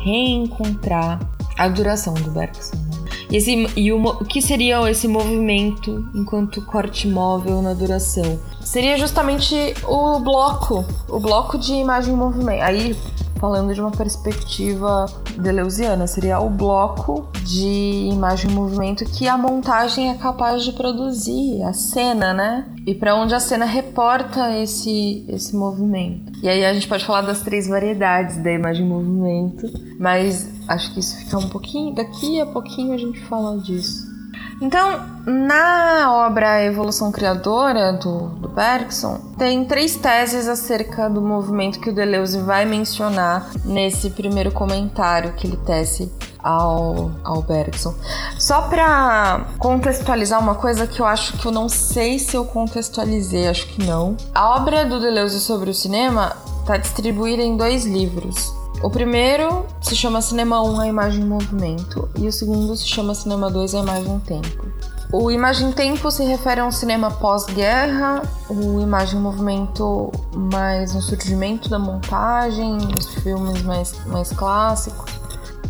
reencontrar 0.02 1.18
a 1.56 1.68
duração 1.68 2.12
do 2.12 2.30
Bergson. 2.30 2.76
Né? 2.76 2.90
E, 3.30 3.36
esse, 3.36 3.66
e 3.76 3.92
o, 3.92 4.04
o 4.04 4.24
que 4.24 4.42
seria 4.42 4.90
esse 4.90 5.08
movimento 5.08 6.04
enquanto 6.14 6.60
corte 6.60 7.08
móvel 7.08 7.62
na 7.62 7.72
duração? 7.72 8.38
Seria 8.60 8.98
justamente 8.98 9.54
o 9.86 10.18
bloco, 10.18 10.84
o 11.08 11.18
bloco 11.18 11.56
de 11.56 11.72
imagem 11.72 12.12
em 12.12 12.16
movimento. 12.16 12.62
Aí 12.62 12.96
falando 13.42 13.74
de 13.74 13.80
uma 13.80 13.90
perspectiva 13.90 15.04
deleuziana, 15.36 16.06
seria 16.06 16.38
o 16.38 16.48
bloco 16.48 17.28
de 17.44 18.08
imagem 18.12 18.48
em 18.48 18.54
movimento 18.54 19.04
que 19.04 19.26
a 19.26 19.36
montagem 19.36 20.10
é 20.10 20.14
capaz 20.14 20.62
de 20.62 20.70
produzir, 20.70 21.60
a 21.64 21.72
cena, 21.72 22.32
né? 22.32 22.72
E 22.86 22.94
para 22.94 23.16
onde 23.16 23.34
a 23.34 23.40
cena 23.40 23.64
reporta 23.64 24.56
esse, 24.56 25.26
esse 25.28 25.56
movimento. 25.56 26.38
E 26.40 26.48
aí 26.48 26.64
a 26.64 26.72
gente 26.72 26.86
pode 26.86 27.04
falar 27.04 27.22
das 27.22 27.40
três 27.40 27.66
variedades 27.66 28.36
da 28.36 28.52
imagem 28.52 28.86
em 28.86 28.88
movimento, 28.88 29.66
mas 29.98 30.48
acho 30.68 30.94
que 30.94 31.00
isso 31.00 31.16
fica 31.16 31.36
um 31.36 31.48
pouquinho. 31.48 31.96
Daqui 31.96 32.40
a 32.40 32.46
pouquinho 32.46 32.94
a 32.94 32.98
gente 32.98 33.20
fala 33.22 33.58
disso. 33.58 34.11
Então, 34.60 35.00
na 35.26 36.26
obra 36.26 36.64
Evolução 36.64 37.10
Criadora 37.10 37.92
do, 37.92 38.28
do 38.28 38.48
Bergson, 38.48 39.18
tem 39.38 39.64
três 39.64 39.96
teses 39.96 40.48
acerca 40.48 41.08
do 41.08 41.20
movimento 41.20 41.80
que 41.80 41.90
o 41.90 41.94
Deleuze 41.94 42.38
vai 42.38 42.64
mencionar 42.64 43.50
nesse 43.64 44.10
primeiro 44.10 44.50
comentário 44.50 45.32
que 45.32 45.46
ele 45.46 45.56
tece 45.56 46.12
ao, 46.42 47.10
ao 47.22 47.42
Bergson. 47.42 47.94
Só 48.38 48.62
para 48.62 49.46
contextualizar 49.58 50.40
uma 50.40 50.54
coisa 50.54 50.86
que 50.86 51.00
eu 51.00 51.06
acho 51.06 51.38
que 51.38 51.46
eu 51.46 51.52
não 51.52 51.68
sei 51.68 52.18
se 52.18 52.36
eu 52.36 52.44
contextualizei, 52.44 53.48
acho 53.48 53.66
que 53.68 53.84
não. 53.84 54.16
A 54.34 54.56
obra 54.56 54.84
do 54.84 55.00
Deleuze 55.00 55.40
sobre 55.40 55.70
o 55.70 55.74
cinema 55.74 56.36
está 56.60 56.76
distribuída 56.76 57.42
em 57.42 57.56
dois 57.56 57.84
livros. 57.84 58.52
O 58.82 58.90
primeiro 58.90 59.64
se 59.80 59.94
chama 59.94 60.20
Cinema 60.20 60.60
1, 60.60 60.80
a 60.80 60.88
imagem 60.88 61.22
em 61.22 61.26
movimento, 61.26 62.08
e 62.18 62.26
o 62.26 62.32
segundo 62.32 62.74
se 62.74 62.88
chama 62.88 63.14
Cinema 63.14 63.48
2, 63.48 63.76
a 63.76 63.78
imagem 63.78 64.14
em 64.14 64.20
tempo. 64.20 64.72
O 65.12 65.30
Imagem 65.30 65.68
em 65.68 65.72
Tempo 65.72 66.10
se 66.10 66.24
refere 66.24 66.62
a 66.62 66.64
um 66.64 66.72
cinema 66.72 67.10
pós-guerra, 67.10 68.22
o 68.48 68.80
Imagem 68.80 69.20
em 69.20 69.22
Movimento 69.22 70.10
mais 70.34 70.94
no 70.94 71.02
surgimento 71.02 71.68
da 71.68 71.78
montagem, 71.78 72.78
os 72.98 73.14
filmes 73.16 73.62
mais, 73.62 73.94
mais 74.06 74.32
clássicos. 74.32 75.12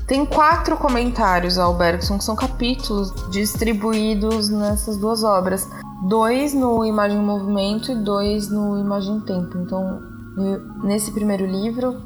Tem 0.07 0.25
quatro 0.25 0.77
comentários 0.77 1.59
ao 1.59 1.75
Bergson, 1.75 2.19
que 2.19 2.25
são 2.25 2.37
capítulos 2.37 3.13
distribuídos 3.31 4.49
nessas 4.49 4.97
duas 4.97 5.25
obras. 5.25 5.69
Dois 6.09 6.55
no 6.55 6.85
Imagem 6.85 7.19
em 7.19 7.25
Movimento 7.25 7.91
e 7.91 7.97
dois 7.97 8.49
no 8.49 8.79
Imagem 8.79 9.17
em 9.17 9.21
Tempo. 9.21 9.59
Então, 9.59 10.12
nesse 10.83 11.13
primeiro 11.13 11.47
livro, 11.47 12.03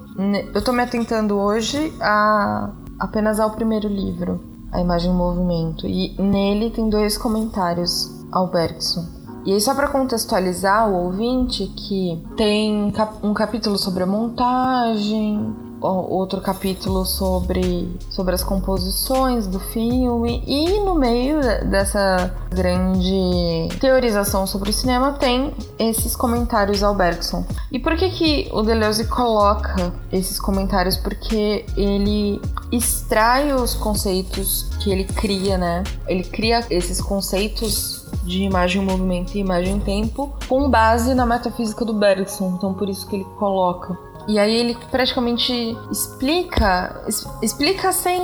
eu 0.52 0.58
estou 0.58 0.74
me 0.74 0.82
atentando 0.82 1.36
hoje 1.36 1.92
a 2.00 2.72
apenas 2.98 3.38
ao 3.38 3.50
primeiro 3.50 3.88
livro, 3.88 4.40
A 4.72 4.80
Imagem 4.80 5.10
em 5.10 5.14
Movimento, 5.14 5.86
e 5.86 6.14
nele 6.20 6.70
tem 6.70 6.88
dois 6.88 7.16
comentários 7.18 8.24
ao 8.32 8.48
Bergson. 8.48 9.04
E 9.44 9.52
aí, 9.52 9.60
só 9.60 9.74
para 9.74 9.88
contextualizar 9.88 10.90
o 10.90 11.04
ouvinte, 11.04 11.66
que 11.68 12.20
tem 12.36 12.92
um 13.22 13.32
capítulo 13.32 13.78
sobre 13.78 14.02
a 14.02 14.06
montagem, 14.06 15.54
outro 15.80 16.40
capítulo 16.40 17.04
sobre, 17.04 17.96
sobre 18.10 18.34
as 18.34 18.42
composições 18.42 19.46
do 19.46 19.60
filme 19.60 20.42
e 20.46 20.80
no 20.80 20.94
meio 20.94 21.40
dessa 21.68 22.34
grande 22.50 23.68
teorização 23.80 24.46
sobre 24.46 24.70
o 24.70 24.72
cinema 24.72 25.12
tem 25.12 25.52
esses 25.78 26.16
comentários 26.16 26.82
ao 26.82 26.94
Bergson. 26.94 27.44
E 27.70 27.78
por 27.78 27.96
que 27.96 28.10
que 28.10 28.48
o 28.52 28.62
Deleuze 28.62 29.06
coloca 29.06 29.92
esses 30.12 30.40
comentários? 30.40 30.96
Porque 30.96 31.64
ele 31.76 32.40
extrai 32.72 33.52
os 33.52 33.74
conceitos 33.74 34.70
que 34.80 34.90
ele 34.90 35.04
cria, 35.04 35.58
né? 35.58 35.84
Ele 36.06 36.24
cria 36.24 36.64
esses 36.70 37.00
conceitos 37.00 38.06
de 38.24 38.42
imagem, 38.42 38.82
movimento 38.82 39.34
e 39.34 39.40
imagem 39.40 39.78
tempo 39.80 40.34
com 40.48 40.68
base 40.68 41.14
na 41.14 41.26
metafísica 41.26 41.84
do 41.84 41.92
Bergson. 41.92 42.54
Então 42.56 42.74
por 42.74 42.88
isso 42.88 43.06
que 43.06 43.16
ele 43.16 43.26
coloca 43.38 43.96
e 44.28 44.38
aí 44.38 44.54
ele 44.54 44.76
praticamente 44.90 45.76
explica, 45.90 47.04
explica 47.42 47.92
sem 47.92 48.22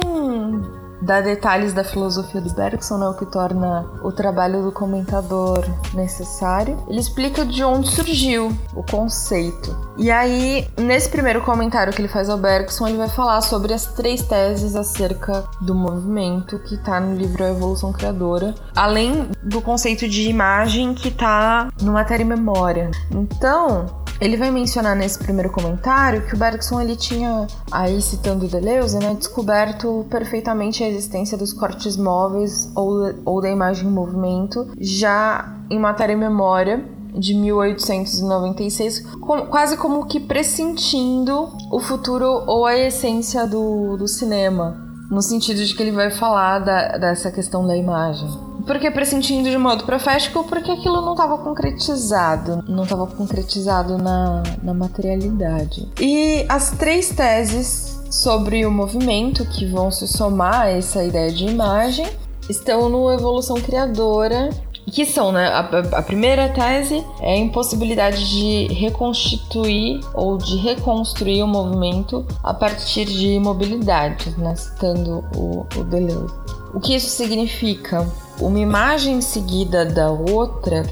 dar 1.03 1.21
detalhes 1.21 1.73
da 1.73 1.83
filosofia 1.83 2.41
do 2.41 2.53
Bergson, 2.55 2.97
né, 2.97 3.09
o 3.09 3.15
que 3.15 3.27
torna 3.27 3.85
o 4.03 4.13
trabalho 4.13 4.63
do 4.63 4.73
comentador 4.73 5.65
necessário. 5.95 6.79
Ele 6.89 7.01
explica 7.01 7.45
de 7.45 7.63
onde 7.65 7.91
surgiu 7.91 8.57
o 8.75 8.83
conceito. 8.85 9.77
E 9.99 10.11
aí, 10.11 10.69
nesse 10.79 11.09
primeiro 11.11 11.43
comentário 11.43 11.93
que 11.93 12.01
ele 12.01 12.09
faz 12.09 12.31
ao 12.31 12.39
Bergson, 12.39 12.87
ele 12.87 12.99
vai 12.99 13.09
falar 13.09 13.41
sobre 13.41 13.75
as 13.75 13.87
três 13.87 14.23
teses 14.23 14.77
acerca 14.77 15.45
do 15.61 15.75
movimento 15.75 16.59
que 16.61 16.77
está 16.77 17.01
no 17.01 17.17
livro 17.17 17.45
A 17.45 17.49
Evolução 17.49 17.93
Criadora, 17.93 18.55
além 18.75 19.29
do 19.43 19.61
conceito 19.61 20.09
de 20.09 20.29
imagem 20.29 20.95
que 20.95 21.09
está 21.09 21.69
no 21.81 21.93
Matéria 21.93 22.23
e 22.23 22.27
Memória. 22.27 22.91
Então, 23.11 24.02
ele 24.23 24.37
vai 24.37 24.53
mencionar 24.53 24.95
nesse 24.95 25.19
primeiro 25.19 25.51
comentário 25.51 26.25
que 26.25 26.35
o 26.35 26.39
Bergson 26.39 26.81
ele 26.81 26.95
tinha, 26.95 27.49
aí 27.73 28.01
citando 28.01 28.47
Deleuze, 28.47 28.97
né, 29.01 29.15
descoberto 29.15 30.07
perfeitamente 30.09 30.85
a 30.85 30.89
existência 30.89 31.37
dos 31.37 31.53
cortes 31.53 31.97
móveis 31.97 32.71
ou, 32.77 33.13
ou 33.25 33.43
da 33.43 33.51
imagem 33.51 33.89
em 33.89 33.91
movimento 33.91 34.71
já 34.79 35.57
em 35.69 35.79
matéria 35.79 36.13
e 36.13 36.17
memória 36.17 36.85
de 37.13 37.35
1896, 37.35 39.01
com, 39.21 39.47
quase 39.47 39.77
como 39.77 40.07
que 40.07 40.21
pressentindo 40.21 41.49
o 41.71 41.81
futuro 41.81 42.45
ou 42.47 42.65
a 42.65 42.79
essência 42.79 43.47
do, 43.47 43.97
do 43.97 44.07
cinema, 44.07 44.82
no 45.11 45.23
sentido 45.23 45.65
de 45.65 45.75
que 45.75 45.83
ele 45.83 45.93
vai 45.93 46.11
falar 46.11 46.59
da, 46.59 46.97
dessa 46.97 47.31
questão 47.31 47.67
da 47.67 47.77
imagem. 47.77 48.29
Porque 48.67 48.91
pressentindo 48.91 49.51
de 49.51 49.59
modo 49.59 49.85
profético, 49.85 50.45
porque 50.45 50.71
aquilo 50.71 51.01
não 51.01 51.13
estava 51.13 51.37
concretizado, 51.39 52.63
não 52.69 52.85
estava 52.85 53.07
concretizado 53.07 53.99
na, 53.99 54.43
na 54.63 54.73
materialidade. 54.73 55.89
E 56.01 56.47
as 56.49 56.71
três 56.71 57.11
teses 57.11 58.01
sobre 58.11 58.65
o 58.65 58.71
movimento 58.71 59.45
que 59.47 59.67
vão 59.67 59.91
se 59.91 60.07
somar 60.07 60.63
a 60.63 60.69
essa 60.71 61.03
ideia 61.03 61.33
de 61.33 61.47
imagem 61.47 62.07
estão 62.49 62.89
no 62.89 63.11
Evolução 63.11 63.57
Criadora, 63.57 64.51
que 64.91 65.07
são, 65.07 65.33
né? 65.33 65.47
A, 65.49 65.61
a, 65.99 66.03
primeira 66.03 66.49
tese 66.49 67.05
é 67.21 67.35
a 67.35 67.37
impossibilidade 67.37 68.29
de 68.29 68.73
reconstituir 68.75 70.01
ou 70.13 70.37
de 70.37 70.57
reconstruir 70.57 71.43
o 71.43 71.47
movimento 71.47 72.27
a 72.43 72.53
partir 72.53 73.05
de 73.05 73.39
mobilidade, 73.39 74.31
né? 74.39 74.55
Citando 74.55 75.25
o, 75.37 75.67
o 75.77 75.85
Deleuze. 75.85 76.35
O 76.75 76.81
que 76.81 76.95
isso 76.95 77.11
significa? 77.11 78.07
Uma 78.41 78.59
imagem 78.59 79.21
seguida 79.21 79.85
da 79.85 80.11
outra, 80.11 80.83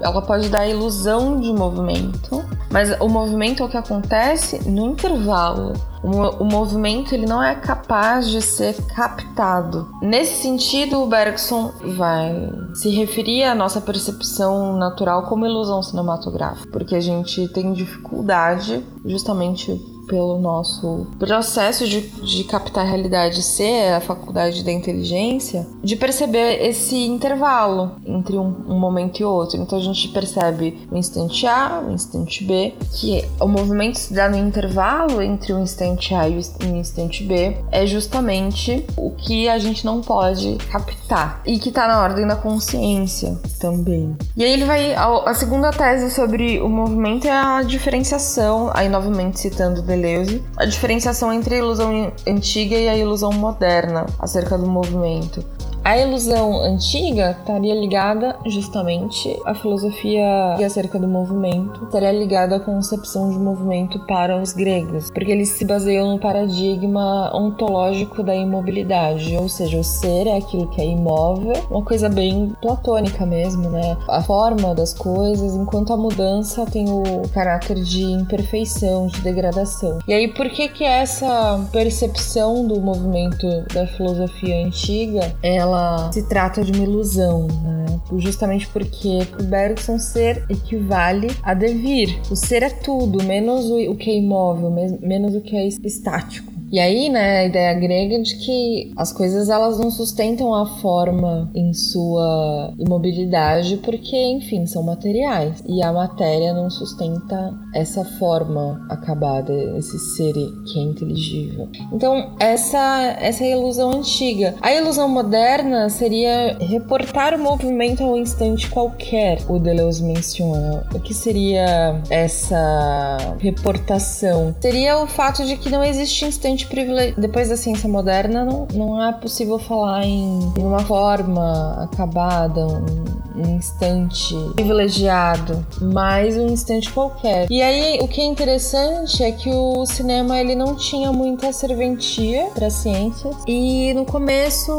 ela 0.00 0.20
pode 0.22 0.48
dar 0.48 0.60
a 0.60 0.68
ilusão 0.68 1.40
de 1.40 1.52
movimento, 1.52 2.42
mas 2.76 2.94
o 3.00 3.08
movimento 3.08 3.62
é 3.62 3.66
o 3.66 3.70
que 3.70 3.76
acontece 3.78 4.68
no 4.68 4.84
intervalo. 4.84 5.72
O, 6.02 6.44
movimento 6.44 7.14
ele 7.14 7.24
não 7.24 7.42
é 7.42 7.54
capaz 7.54 8.28
de 8.28 8.42
ser 8.42 8.74
captado. 8.88 9.88
Nesse 10.02 10.42
sentido, 10.42 11.00
o 11.00 11.06
Bergson 11.06 11.72
vai 11.96 12.52
se 12.74 12.90
referir 12.90 13.44
à 13.44 13.54
nossa 13.54 13.80
percepção 13.80 14.76
natural 14.76 15.22
como 15.22 15.46
ilusão 15.46 15.82
cinematográfica, 15.82 16.70
porque 16.70 16.94
a 16.94 17.00
gente 17.00 17.48
tem 17.48 17.72
dificuldade 17.72 18.84
justamente 19.06 19.72
pelo 20.06 20.38
nosso 20.38 21.06
processo 21.18 21.86
de, 21.86 22.00
de 22.00 22.44
captar 22.44 22.84
a 22.84 22.88
realidade 22.88 23.42
ser 23.42 23.92
a 23.92 24.00
faculdade 24.00 24.64
da 24.64 24.72
inteligência, 24.72 25.66
de 25.82 25.96
perceber 25.96 26.64
esse 26.64 26.96
intervalo 26.96 27.96
entre 28.04 28.36
um, 28.36 28.54
um, 28.68 28.78
momento 28.78 29.20
e 29.20 29.24
outro. 29.24 29.60
Então 29.60 29.78
a 29.78 29.82
gente 29.82 30.08
percebe 30.08 30.86
o 30.90 30.96
instante 30.96 31.46
A, 31.46 31.82
o 31.86 31.92
instante 31.92 32.44
B, 32.44 32.74
que 32.92 33.24
o 33.40 33.48
movimento 33.48 33.96
se 33.96 34.14
dá 34.14 34.28
no 34.28 34.36
intervalo 34.36 35.20
entre 35.22 35.52
o 35.52 35.58
instante 35.58 36.14
A 36.14 36.28
e 36.28 36.36
o 36.36 36.76
instante 36.76 37.24
B, 37.24 37.56
é 37.70 37.86
justamente 37.86 38.84
o 38.96 39.10
que 39.10 39.48
a 39.48 39.58
gente 39.58 39.84
não 39.84 40.00
pode 40.00 40.56
captar 40.70 41.40
e 41.44 41.58
que 41.58 41.68
está 41.68 41.86
na 41.86 42.02
ordem 42.02 42.26
da 42.26 42.36
consciência 42.36 43.38
também. 43.58 44.16
E 44.36 44.44
aí 44.44 44.52
ele 44.52 44.64
vai. 44.64 44.94
A, 44.94 45.30
a 45.30 45.34
segunda 45.34 45.70
tese 45.70 46.10
sobre 46.10 46.60
o 46.60 46.68
movimento 46.68 47.26
é 47.26 47.30
a 47.30 47.62
diferenciação, 47.62 48.70
aí 48.74 48.88
novamente 48.88 49.40
citando 49.40 49.82
Deleuze, 50.00 50.42
a 50.56 50.64
diferenciação 50.64 51.32
entre 51.32 51.54
a 51.54 51.58
ilusão 51.58 52.12
antiga 52.26 52.76
e 52.76 52.88
a 52.88 52.96
ilusão 52.96 53.32
moderna 53.32 54.06
acerca 54.18 54.56
do 54.56 54.66
movimento. 54.66 55.44
A 55.86 55.96
ilusão 55.96 56.60
antiga 56.62 57.30
estaria 57.30 57.72
ligada 57.72 58.36
justamente 58.44 59.40
à 59.44 59.54
filosofia 59.54 60.54
acerca 60.54 60.98
do 60.98 61.06
movimento, 61.06 61.84
estaria 61.84 62.10
ligada 62.10 62.56
à 62.56 62.60
concepção 62.60 63.30
de 63.30 63.38
movimento 63.38 64.04
para 64.04 64.36
os 64.36 64.52
gregos, 64.52 65.12
porque 65.12 65.30
eles 65.30 65.50
se 65.50 65.64
baseiam 65.64 66.10
no 66.10 66.18
paradigma 66.18 67.30
ontológico 67.32 68.24
da 68.24 68.34
imobilidade, 68.34 69.36
ou 69.36 69.48
seja, 69.48 69.78
o 69.78 69.84
ser 69.84 70.26
é 70.26 70.38
aquilo 70.38 70.66
que 70.70 70.80
é 70.80 70.86
imóvel, 70.86 71.54
uma 71.70 71.84
coisa 71.84 72.08
bem 72.08 72.52
platônica 72.60 73.24
mesmo, 73.24 73.70
né? 73.70 73.96
A 74.08 74.20
forma 74.20 74.74
das 74.74 74.92
coisas, 74.92 75.54
enquanto 75.54 75.92
a 75.92 75.96
mudança 75.96 76.66
tem 76.66 76.90
o 76.90 77.28
caráter 77.32 77.76
de 77.76 78.02
imperfeição, 78.02 79.06
de 79.06 79.20
degradação. 79.20 80.00
E 80.08 80.12
aí, 80.12 80.26
por 80.34 80.48
que 80.48 80.68
que 80.68 80.82
essa 80.82 81.64
percepção 81.70 82.66
do 82.66 82.80
movimento 82.80 83.46
da 83.72 83.86
filosofia 83.86 84.66
antiga, 84.66 85.32
ela 85.40 85.75
ela 85.76 86.12
se 86.12 86.22
trata 86.22 86.64
de 86.64 86.72
uma 86.72 86.84
ilusão, 86.84 87.46
né? 87.62 87.86
Justamente 88.18 88.68
porque 88.68 89.26
o 89.38 89.42
Bergson 89.42 89.98
ser 89.98 90.44
equivale 90.48 91.28
a 91.42 91.54
devir. 91.54 92.20
O 92.30 92.36
ser 92.36 92.62
é 92.62 92.70
tudo, 92.70 93.22
menos 93.22 93.66
o 93.70 93.94
que 93.94 94.10
é 94.10 94.16
imóvel, 94.16 94.70
menos 95.00 95.34
o 95.34 95.40
que 95.40 95.56
é 95.56 95.66
estático. 95.66 96.55
E 96.70 96.80
aí, 96.80 97.08
né, 97.08 97.38
a 97.38 97.44
ideia 97.44 97.74
grega 97.74 98.20
de 98.20 98.36
que 98.36 98.92
as 98.96 99.12
coisas 99.12 99.48
elas 99.48 99.78
não 99.78 99.90
sustentam 99.90 100.54
a 100.54 100.66
forma 100.66 101.50
em 101.54 101.72
sua 101.72 102.72
imobilidade 102.78 103.76
porque, 103.78 104.16
enfim, 104.16 104.66
são 104.66 104.82
materiais. 104.82 105.62
E 105.66 105.82
a 105.82 105.92
matéria 105.92 106.52
não 106.52 106.70
sustenta 106.70 107.54
essa 107.74 108.04
forma 108.18 108.84
acabada, 108.88 109.52
esse 109.78 109.98
ser 109.98 110.32
que 110.32 110.78
é 110.78 110.82
inteligível. 110.82 111.68
Então, 111.92 112.34
essa, 112.38 113.16
essa 113.20 113.44
é 113.44 113.52
a 113.52 113.56
ilusão 113.56 113.90
antiga. 113.92 114.54
A 114.60 114.72
ilusão 114.72 115.08
moderna 115.08 115.88
seria 115.88 116.56
reportar 116.58 117.34
o 117.34 117.38
movimento 117.38 118.02
a 118.02 118.06
um 118.06 118.16
instante 118.16 118.68
qualquer, 118.68 119.38
o 119.48 119.58
Deleuze 119.58 120.02
menciona. 120.02 120.84
O 120.94 121.00
que 121.00 121.14
seria 121.14 122.00
essa 122.10 123.36
reportação? 123.38 124.54
Seria 124.60 124.98
o 125.02 125.06
fato 125.06 125.44
de 125.44 125.56
que 125.56 125.70
não 125.70 125.82
existe 125.84 126.24
instante 126.24 126.55
privilegi... 126.64 127.20
depois 127.20 127.48
da 127.48 127.56
ciência 127.56 127.88
moderna, 127.88 128.44
não, 128.44 128.66
não 128.72 129.02
é 129.02 129.12
possível 129.12 129.58
falar 129.58 130.04
em 130.04 130.52
uma 130.56 130.80
forma 130.80 131.82
acabada, 131.82 132.66
um, 132.66 133.04
um 133.36 133.56
instante 133.56 134.34
privilegiado, 134.54 135.66
mas 135.80 136.36
um 136.36 136.46
instante 136.46 136.90
qualquer. 136.90 137.46
E 137.50 137.60
aí, 137.60 137.98
o 138.00 138.08
que 138.08 138.20
é 138.20 138.24
interessante 138.24 139.22
é 139.22 139.32
que 139.32 139.50
o 139.50 139.84
cinema 139.84 140.38
ele 140.40 140.54
não 140.54 140.74
tinha 140.74 141.12
muita 141.12 141.52
serventia 141.52 142.46
para 142.54 142.70
ciências 142.70 143.36
e 143.46 143.92
no 143.94 144.04
começo 144.04 144.72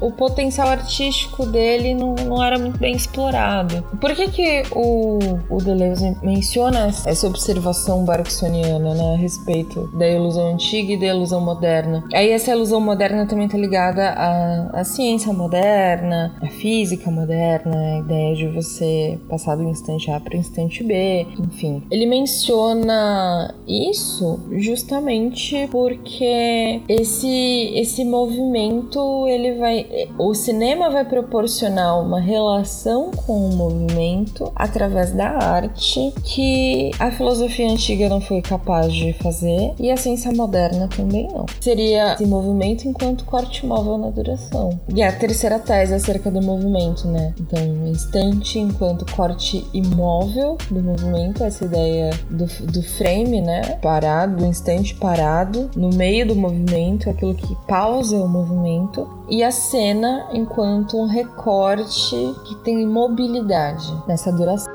o 0.00 0.12
potencial 0.12 0.68
artístico 0.68 1.46
dele 1.46 1.94
não, 1.94 2.14
não 2.14 2.42
era 2.42 2.58
muito 2.58 2.78
bem 2.78 2.94
explorado. 2.94 3.82
Por 4.00 4.14
que 4.14 4.28
que 4.28 4.62
o, 4.72 5.18
o 5.48 5.58
Deleuze 5.58 6.16
menciona 6.22 6.92
essa 7.06 7.26
observação 7.26 8.04
bergsoniana 8.04 8.94
né, 8.94 9.14
a 9.14 9.16
respeito 9.16 9.88
da 9.96 10.08
ilusão 10.08 10.52
antiga 10.52 10.92
e 10.92 10.96
da 10.96 11.06
ilusão 11.14 11.40
moderna. 11.40 12.04
Aí 12.12 12.30
essa 12.30 12.50
ilusão 12.50 12.80
moderna 12.80 13.26
também 13.26 13.48
tá 13.48 13.56
ligada 13.56 14.10
à, 14.10 14.80
à 14.80 14.84
ciência 14.84 15.32
moderna, 15.32 16.36
à 16.42 16.46
física 16.46 17.10
moderna, 17.10 17.76
a 17.76 17.98
ideia 17.98 18.34
de 18.34 18.48
você 18.48 19.18
passar 19.28 19.56
do 19.56 19.64
instante 19.64 20.10
A 20.10 20.20
para 20.20 20.34
o 20.34 20.38
instante 20.38 20.82
B, 20.82 21.26
enfim. 21.38 21.82
Ele 21.90 22.06
menciona 22.06 23.54
isso 23.66 24.40
justamente 24.52 25.68
porque 25.70 26.80
esse 26.88 27.72
esse 27.74 28.04
movimento 28.04 29.26
ele 29.28 29.54
vai 29.54 29.86
o 30.18 30.34
cinema 30.34 30.90
vai 30.90 31.04
proporcionar 31.04 32.00
uma 32.00 32.20
relação 32.20 33.10
com 33.10 33.48
o 33.48 33.56
movimento 33.56 34.50
através 34.54 35.12
da 35.12 35.28
arte 35.28 36.12
que 36.24 36.90
a 36.98 37.10
filosofia 37.10 37.70
antiga 37.70 38.08
não 38.08 38.20
foi 38.20 38.40
capaz 38.40 38.92
de 38.92 39.12
fazer 39.14 39.72
e 39.78 39.90
a 39.90 39.96
ciência 39.96 40.32
moderna 40.32 40.88
também 40.88 41.03
não. 41.04 41.46
Seria 41.60 42.14
esse 42.14 42.26
movimento 42.26 42.86
enquanto 42.86 43.24
corte 43.24 43.66
móvel 43.66 43.98
na 43.98 44.10
duração. 44.10 44.78
E 44.94 45.02
a 45.02 45.12
terceira 45.12 45.58
tese 45.58 45.94
acerca 45.94 46.30
do 46.30 46.42
movimento, 46.42 47.06
né? 47.08 47.34
Então, 47.40 47.86
instante 47.86 48.58
enquanto 48.58 49.10
corte 49.14 49.64
imóvel 49.72 50.56
do 50.70 50.82
movimento, 50.82 51.44
essa 51.44 51.64
ideia 51.64 52.10
do, 52.30 52.46
do 52.66 52.82
frame, 52.82 53.40
né? 53.40 53.62
Parado, 53.82 54.36
do 54.36 54.46
instante 54.46 54.94
parado, 54.94 55.70
no 55.76 55.90
meio 55.90 56.26
do 56.26 56.34
movimento, 56.34 57.08
aquilo 57.08 57.34
que 57.34 57.56
pausa 57.66 58.16
o 58.16 58.28
movimento. 58.28 59.08
E 59.28 59.42
a 59.42 59.50
cena 59.50 60.28
enquanto 60.32 60.98
um 60.98 61.06
recorte 61.06 62.16
que 62.46 62.54
tem 62.62 62.86
mobilidade 62.86 63.90
nessa 64.06 64.30
duração. 64.32 64.73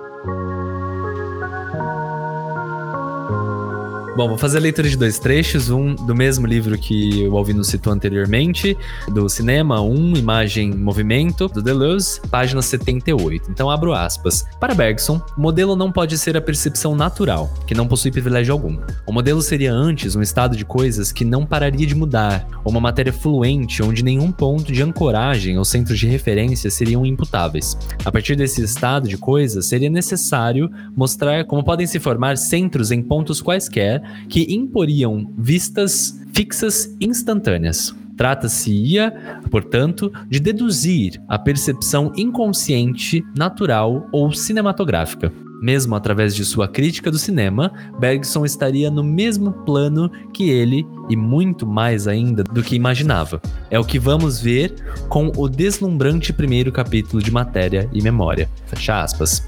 Bom, 4.20 4.28
vou 4.28 4.38
fazer 4.38 4.58
a 4.58 4.62
leitura 4.62 4.90
de 4.90 4.98
dois 4.98 5.18
trechos, 5.18 5.70
um 5.70 5.96
do 5.96 6.14
mesmo 6.14 6.46
livro 6.46 6.78
que 6.78 7.26
o 7.30 7.38
Alvino 7.38 7.64
citou 7.64 7.94
anteriormente, 7.94 8.78
do 9.08 9.30
cinema, 9.30 9.80
um 9.80 10.14
Imagem 10.14 10.72
Movimento, 10.72 11.48
do 11.48 11.62
Deleuze, 11.62 12.20
página 12.30 12.62
78. 12.62 13.50
Então 13.50 13.70
abro 13.70 13.94
aspas. 13.94 14.46
Para 14.60 14.76
Bergson, 14.76 15.22
o 15.38 15.42
modelo 15.42 15.74
não 15.74 15.90
pode 15.90 16.18
ser 16.18 16.36
a 16.36 16.42
percepção 16.42 16.96
natural, 16.96 17.50
que 17.66 17.74
não 17.74 17.88
possui 17.88 18.12
privilégio 18.12 18.52
algum. 18.52 18.78
O 19.08 19.14
modelo 19.14 19.42
seria 19.42 19.72
antes 19.72 20.18
um 20.18 20.22
estado 20.22 20.58
de 20.58 20.66
coisas 20.66 21.14
que 21.14 21.24
não 21.24 21.46
pararia 21.46 21.88
de 21.88 21.96
mudar, 21.96 22.46
uma 22.66 22.82
matéria 22.82 23.14
fluente 23.14 23.82
onde 23.82 24.04
nenhum 24.04 24.34
ponto 24.34 24.70
de 24.70 24.84
ancoragem 24.84 25.58
ou 25.58 25.64
centros 25.64 25.98
de 25.98 26.08
referência 26.08 26.70
seriam 26.70 27.06
imputáveis. 27.06 27.78
A 28.04 28.12
partir 28.12 28.36
desse 28.36 28.62
estado 28.62 29.08
de 29.08 29.18
coisas, 29.18 29.68
seria 29.68 29.90
necessário 29.90 30.70
mostrar 30.94 31.46
como 31.46 31.64
podem 31.64 31.88
se 31.88 32.02
formar 32.02 32.38
centros 32.38 32.92
em 32.92 33.02
pontos 33.02 33.42
quaisquer 33.42 34.09
que 34.28 34.54
imporiam 34.54 35.34
vistas 35.38 36.20
fixas 36.34 36.96
instantâneas. 37.02 37.96
Trata-se-ia, 38.16 39.42
portanto, 39.50 40.12
de 40.30 40.40
deduzir 40.40 41.22
a 41.28 41.40
percepção 41.40 42.12
inconsciente, 42.18 43.24
natural 43.36 44.08
ou 44.12 44.32
cinematográfica. 44.34 45.32
Mesmo 45.62 45.96
através 45.96 46.34
de 46.34 46.46
sua 46.46 46.68
crítica 46.68 47.12
do 47.12 47.18
cinema, 47.18 47.72
Bergson 48.00 48.46
estaria 48.46 48.90
no 48.90 49.04
mesmo 49.04 49.52
plano 49.52 50.10
que 50.34 50.50
ele 50.50 50.86
e 51.10 51.16
muito 51.16 51.68
mais 51.68 52.08
ainda 52.08 52.44
do 52.44 52.64
que 52.64 52.76
imaginava. 52.76 53.42
É 53.70 53.78
o 53.78 53.84
que 53.84 54.00
vamos 54.00 54.40
ver 54.42 54.74
com 55.10 55.32
o 55.36 55.50
deslumbrante 55.50 56.32
primeiro 56.32 56.72
capítulo 56.72 57.22
de 57.22 57.32
Matéria 57.32 57.90
e 57.92 58.02
Memória. 58.02 58.50
Fecha 58.68 59.02
aspas. 59.02 59.46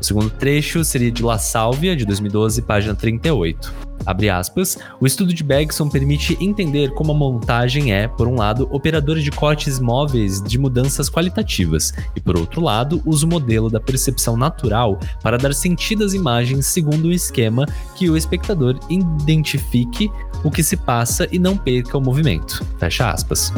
O 0.00 0.04
segundo 0.04 0.30
trecho 0.30 0.82
seria 0.84 1.10
de 1.10 1.22
La 1.22 1.38
Sálvia, 1.38 1.94
de 1.94 2.06
2012, 2.06 2.62
página 2.62 2.94
38. 2.94 3.81
Aspas, 4.06 4.78
o 5.00 5.06
estudo 5.06 5.32
de 5.32 5.42
Bergson 5.42 5.88
permite 5.88 6.36
entender 6.40 6.92
como 6.94 7.12
a 7.12 7.14
montagem 7.14 7.92
é, 7.92 8.08
por 8.08 8.26
um 8.26 8.36
lado, 8.36 8.68
operadora 8.70 9.20
de 9.20 9.30
cortes 9.30 9.78
móveis 9.78 10.42
de 10.42 10.58
mudanças 10.58 11.10
qualitativas, 11.10 11.92
e 12.16 12.20
por 12.20 12.36
outro 12.36 12.60
lado, 12.60 13.02
usa 13.04 13.26
o 13.26 13.28
modelo 13.28 13.68
da 13.68 13.80
percepção 13.80 14.36
natural 14.36 14.98
para 15.22 15.38
dar 15.38 15.54
sentido 15.54 16.04
às 16.04 16.14
imagens 16.14 16.66
segundo 16.66 17.08
um 17.08 17.12
esquema 17.12 17.66
que 17.94 18.08
o 18.08 18.16
espectador 18.16 18.78
identifique 18.88 20.10
o 20.44 20.50
que 20.50 20.62
se 20.62 20.76
passa 20.76 21.28
e 21.30 21.38
não 21.38 21.56
perca 21.56 21.96
o 21.96 22.00
movimento. 22.00 22.64
Fecha 22.78 23.10
aspas. 23.10 23.52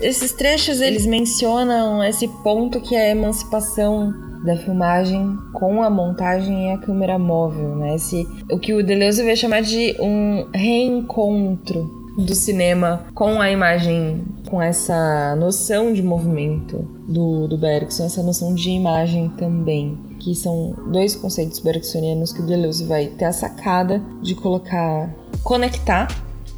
Esses 0.00 0.32
trechos 0.32 0.80
eles 0.80 1.06
mencionam 1.06 2.04
esse 2.04 2.28
ponto 2.28 2.80
que 2.80 2.94
é 2.94 3.08
a 3.08 3.10
emancipação 3.10 4.25
da 4.46 4.56
filmagem 4.56 5.36
com 5.52 5.82
a 5.82 5.90
montagem 5.90 6.68
e 6.68 6.72
a 6.72 6.78
câmera 6.78 7.18
móvel, 7.18 7.74
né? 7.74 7.96
Esse, 7.96 8.26
o 8.50 8.58
que 8.58 8.72
o 8.72 8.82
Deleuze 8.82 9.24
vai 9.24 9.36
chamar 9.36 9.60
de 9.60 9.96
um 10.00 10.46
reencontro 10.54 12.06
do 12.16 12.34
cinema 12.34 13.04
com 13.12 13.40
a 13.40 13.50
imagem, 13.50 14.24
com 14.48 14.62
essa 14.62 15.36
noção 15.36 15.92
de 15.92 16.02
movimento 16.02 16.78
do, 17.06 17.46
do 17.46 17.58
Bergson, 17.58 18.06
essa 18.06 18.22
noção 18.22 18.54
de 18.54 18.70
imagem 18.70 19.28
também, 19.30 19.98
que 20.18 20.34
são 20.34 20.74
dois 20.90 21.14
conceitos 21.14 21.58
bergsonianos 21.58 22.32
que 22.32 22.40
o 22.40 22.46
Deleuze 22.46 22.84
vai 22.84 23.08
ter 23.08 23.26
a 23.26 23.32
sacada 23.32 24.00
de 24.22 24.34
colocar, 24.34 25.14
conectar. 25.42 26.08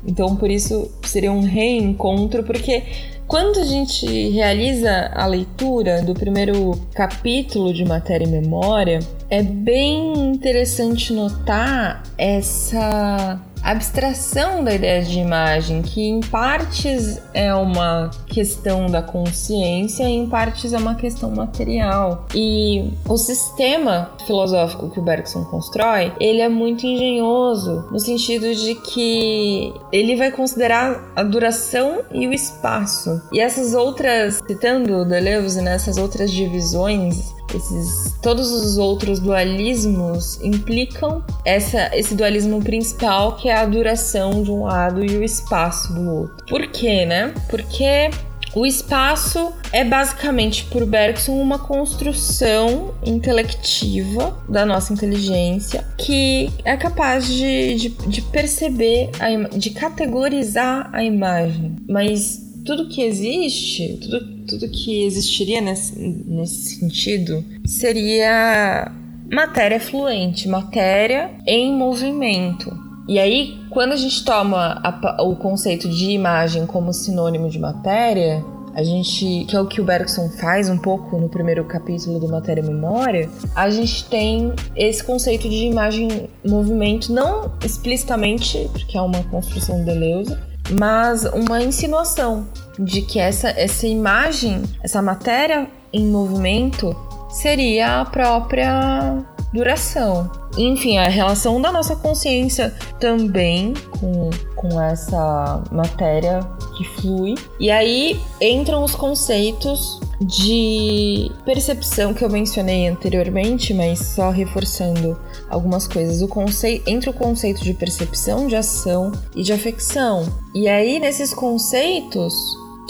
Então, 0.07 0.37
por 0.37 0.49
isso 0.49 0.89
seria 1.03 1.33
um 1.33 1.43
reencontro, 1.43 2.45
porque 2.45 2.85
quando 3.29 3.61
a 3.61 3.65
gente 3.65 4.07
realiza 4.31 5.11
a 5.15 5.27
leitura 5.27 6.01
do 6.01 6.15
primeiro 6.15 6.81
capítulo 6.95 7.75
de 7.75 7.85
Matéria 7.85 8.25
e 8.25 8.29
Memória, 8.29 9.01
é 9.29 9.43
bem 9.43 10.15
interessante 10.31 11.13
notar 11.13 12.03
essa 12.17 13.39
abstração 13.63 14.63
da 14.63 14.75
ideia 14.75 15.03
de 15.03 15.19
imagem, 15.19 15.83
que 15.83 16.03
em 16.03 16.21
partes 16.21 17.21
é 17.35 17.55
uma 17.55 18.11
questão 18.27 18.87
da 18.87 19.03
consciência 19.03 20.05
e 20.05 20.13
em 20.13 20.29
partes 20.29 20.73
é 20.73 20.79
uma 20.79 20.95
questão 20.95 21.31
material. 21.31 22.27
E 22.35 22.91
o 23.09 23.17
sistema 23.17 24.11
filosófico 24.27 24.91
que 24.91 25.01
o 25.01 25.03
Bergson 25.03 25.45
constrói, 25.45 26.13
ele 26.21 26.41
é 26.41 26.49
muito 26.49 26.87
engenhoso 26.87 27.87
no 27.91 27.99
sentido 27.99 28.55
de 28.55 28.75
que 28.75 29.73
ele 29.93 30.17
vai 30.17 30.31
considerar 30.31 31.13
a 31.17 31.23
duração 31.23 32.03
e 32.13 32.27
o 32.27 32.33
espaço. 32.33 33.21
E 33.33 33.41
essas 33.41 33.75
outras, 33.75 34.41
citando 34.47 35.05
Deleuze, 35.05 35.61
né, 35.61 35.79
outras 35.99 36.31
divisões 36.31 37.38
esses 37.57 38.15
todos 38.23 38.51
os 38.51 38.79
outros 38.79 39.19
dualismos 39.21 40.41
implicam 40.43 41.25
essa, 41.45 41.91
esse 41.97 42.15
dualismo 42.15 42.63
principal 42.63 43.37
que 43.37 43.49
é 43.49 43.57
a 43.57 43.65
duração 43.65 44.43
de 44.43 44.51
um 44.51 44.65
lado 44.65 45.05
e 45.05 45.17
o 45.17 45.25
espaço 45.25 45.93
do 45.93 46.11
outro. 46.11 46.47
Por 46.47 46.67
quê, 46.69 47.07
né? 47.07 47.33
Porque 47.49 48.11
o 48.55 48.67
espaço 48.67 49.53
é 49.73 49.85
basicamente, 49.85 50.65
por 50.65 50.85
Bergson, 50.87 51.41
uma 51.41 51.59
construção 51.59 52.95
intelectiva 53.05 54.37
da 54.49 54.65
nossa 54.65 54.93
inteligência 54.93 55.85
que 55.97 56.51
é 56.65 56.77
capaz 56.77 57.27
de, 57.27 57.75
de, 57.77 57.89
de 57.89 58.23
perceber, 58.23 59.11
de 59.57 59.71
categorizar 59.71 60.89
a 60.93 61.05
imagem. 61.05 61.77
Mas 61.89 62.41
tudo 62.65 62.89
que 62.89 63.03
existe, 63.03 63.99
tudo 64.03 64.38
tudo 64.49 64.69
que 64.69 65.05
existiria 65.05 65.61
nesse, 65.61 65.99
nesse 66.27 66.77
sentido 66.77 67.45
seria 67.67 68.91
matéria 69.31 69.79
fluente, 69.79 70.49
matéria 70.49 71.31
em 71.47 71.73
movimento. 71.73 72.75
E 73.07 73.19
aí, 73.19 73.59
quando 73.71 73.93
a 73.93 73.97
gente 73.97 74.25
toma 74.25 74.81
a, 74.83 75.23
o 75.23 75.37
conceito 75.37 75.89
de 75.89 76.11
imagem 76.11 76.67
como 76.67 76.93
sinônimo 76.93 77.49
de 77.49 77.59
matéria, 77.59 78.45
a 78.75 78.83
gente, 78.83 79.45
que 79.49 79.57
é 79.57 79.61
o 79.61 79.67
que 79.67 79.81
o 79.81 79.85
Bergson 79.85 80.29
faz 80.29 80.69
um 80.69 80.79
pouco 80.79 81.19
no 81.19 81.29
primeiro 81.29 81.65
capítulo 81.65 82.21
do 82.21 82.29
Matéria 82.29 82.61
e 82.61 82.65
Memória, 82.65 83.29
a 83.55 83.69
gente 83.71 84.05
tem 84.05 84.53
esse 84.77 85.03
conceito 85.03 85.49
de 85.49 85.65
imagem 85.67 86.29
movimento, 86.47 87.13
não 87.13 87.51
explicitamente, 87.65 88.69
porque 88.73 88.97
é 88.97 89.01
uma 89.01 89.23
construção 89.25 89.79
de 89.81 89.87
Deleuze, 89.87 90.37
mas 90.79 91.25
uma 91.25 91.63
insinuação 91.63 92.47
de 92.79 93.03
que 93.03 93.19
essa, 93.19 93.49
essa 93.51 93.87
imagem, 93.87 94.63
essa 94.83 95.03
matéria 95.03 95.69
em 95.93 96.07
movimento 96.07 96.95
seria 97.31 98.01
a 98.01 98.05
própria 98.05 99.25
duração. 99.53 100.31
Enfim, 100.57 100.99
a 100.99 101.09
relação 101.09 101.61
da 101.61 101.71
nossa 101.71 101.97
consciência 101.97 102.75
também 102.99 103.75
com, 104.01 104.31
com 104.57 104.81
essa 104.81 105.63
matéria 105.71 106.41
que 106.77 106.85
flui. 107.01 107.35
E 107.59 107.71
aí 107.71 108.21
entram 108.41 108.83
os 108.83 108.95
conceitos 108.95 110.01
de 110.21 111.31
percepção 111.45 112.13
que 112.13 112.25
eu 112.25 112.29
mencionei 112.29 112.89
anteriormente, 112.89 113.73
mas 113.73 113.99
só 114.01 114.31
reforçando 114.31 115.19
algumas 115.49 115.87
coisas. 115.87 116.23
O 116.23 116.29
conceito 116.29 116.89
entre 116.89 117.11
o 117.11 117.13
conceito 117.13 117.63
de 117.63 117.75
percepção, 117.75 118.47
de 118.47 118.57
ação 118.57 119.13
e 119.35 119.43
de 119.43 119.53
afecção. 119.53 120.27
E 120.55 120.69
aí 120.69 120.99
nesses 120.99 121.33
conceitos 121.33 122.35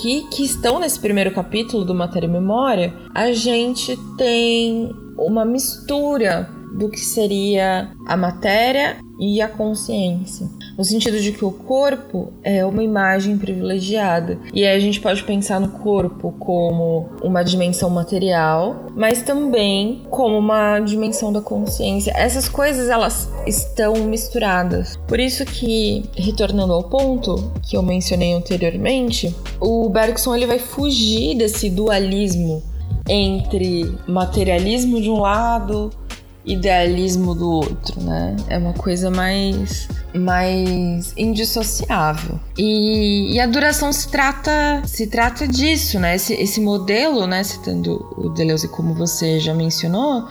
que, 0.00 0.22
que 0.28 0.44
estão 0.44 0.78
nesse 0.78 0.98
primeiro 0.98 1.32
capítulo 1.32 1.84
do 1.84 1.94
Matéria 1.94 2.26
e 2.26 2.30
Memória, 2.30 2.94
a 3.14 3.32
gente 3.32 3.96
tem 4.16 4.90
uma 5.18 5.44
mistura 5.44 6.48
do 6.72 6.88
que 6.88 7.00
seria 7.00 7.92
a 8.06 8.16
matéria 8.16 8.98
e 9.18 9.42
a 9.42 9.48
consciência, 9.48 10.46
no 10.76 10.84
sentido 10.84 11.18
de 11.20 11.32
que 11.32 11.44
o 11.44 11.50
corpo 11.50 12.32
é 12.42 12.64
uma 12.64 12.82
imagem 12.82 13.36
privilegiada. 13.36 14.38
E 14.54 14.64
aí 14.64 14.76
a 14.76 14.80
gente 14.80 15.00
pode 15.00 15.24
pensar 15.24 15.60
no 15.60 15.68
corpo 15.68 16.32
como 16.38 17.08
uma 17.22 17.42
dimensão 17.42 17.90
material, 17.90 18.86
mas 18.94 19.22
também 19.22 20.02
como 20.10 20.38
uma 20.38 20.78
dimensão 20.80 21.32
da 21.32 21.40
consciência. 21.40 22.12
Essas 22.16 22.48
coisas 22.48 22.88
elas 22.88 23.28
estão 23.46 23.94
misturadas. 24.04 24.96
Por 25.08 25.18
isso 25.18 25.44
que, 25.44 26.04
retornando 26.16 26.72
ao 26.72 26.84
ponto 26.84 27.50
que 27.62 27.76
eu 27.76 27.82
mencionei 27.82 28.32
anteriormente, 28.32 29.34
o 29.60 29.88
Bergson 29.88 30.34
ele 30.34 30.46
vai 30.46 30.58
fugir 30.58 31.36
desse 31.36 31.68
dualismo 31.70 32.62
entre 33.08 33.90
materialismo 34.06 35.00
de 35.00 35.10
um 35.10 35.20
lado 35.20 35.90
idealismo 36.48 37.34
do 37.34 37.50
outro, 37.50 38.00
né? 38.00 38.34
É 38.48 38.58
uma 38.58 38.72
coisa 38.72 39.10
mais 39.10 39.86
mais 40.14 41.12
indissociável. 41.16 42.40
E, 42.56 43.34
e, 43.34 43.38
a 43.40 43.46
duração 43.46 43.92
se 43.92 44.08
trata 44.08 44.82
se 44.86 45.06
trata 45.06 45.46
disso, 45.46 46.00
né? 46.00 46.16
Esse, 46.16 46.32
esse 46.34 46.60
modelo, 46.60 47.26
né? 47.26 47.44
Citando 47.44 48.08
o 48.16 48.30
Deleuze 48.30 48.66
como 48.68 48.94
você 48.94 49.38
já 49.38 49.54
mencionou, 49.54 50.26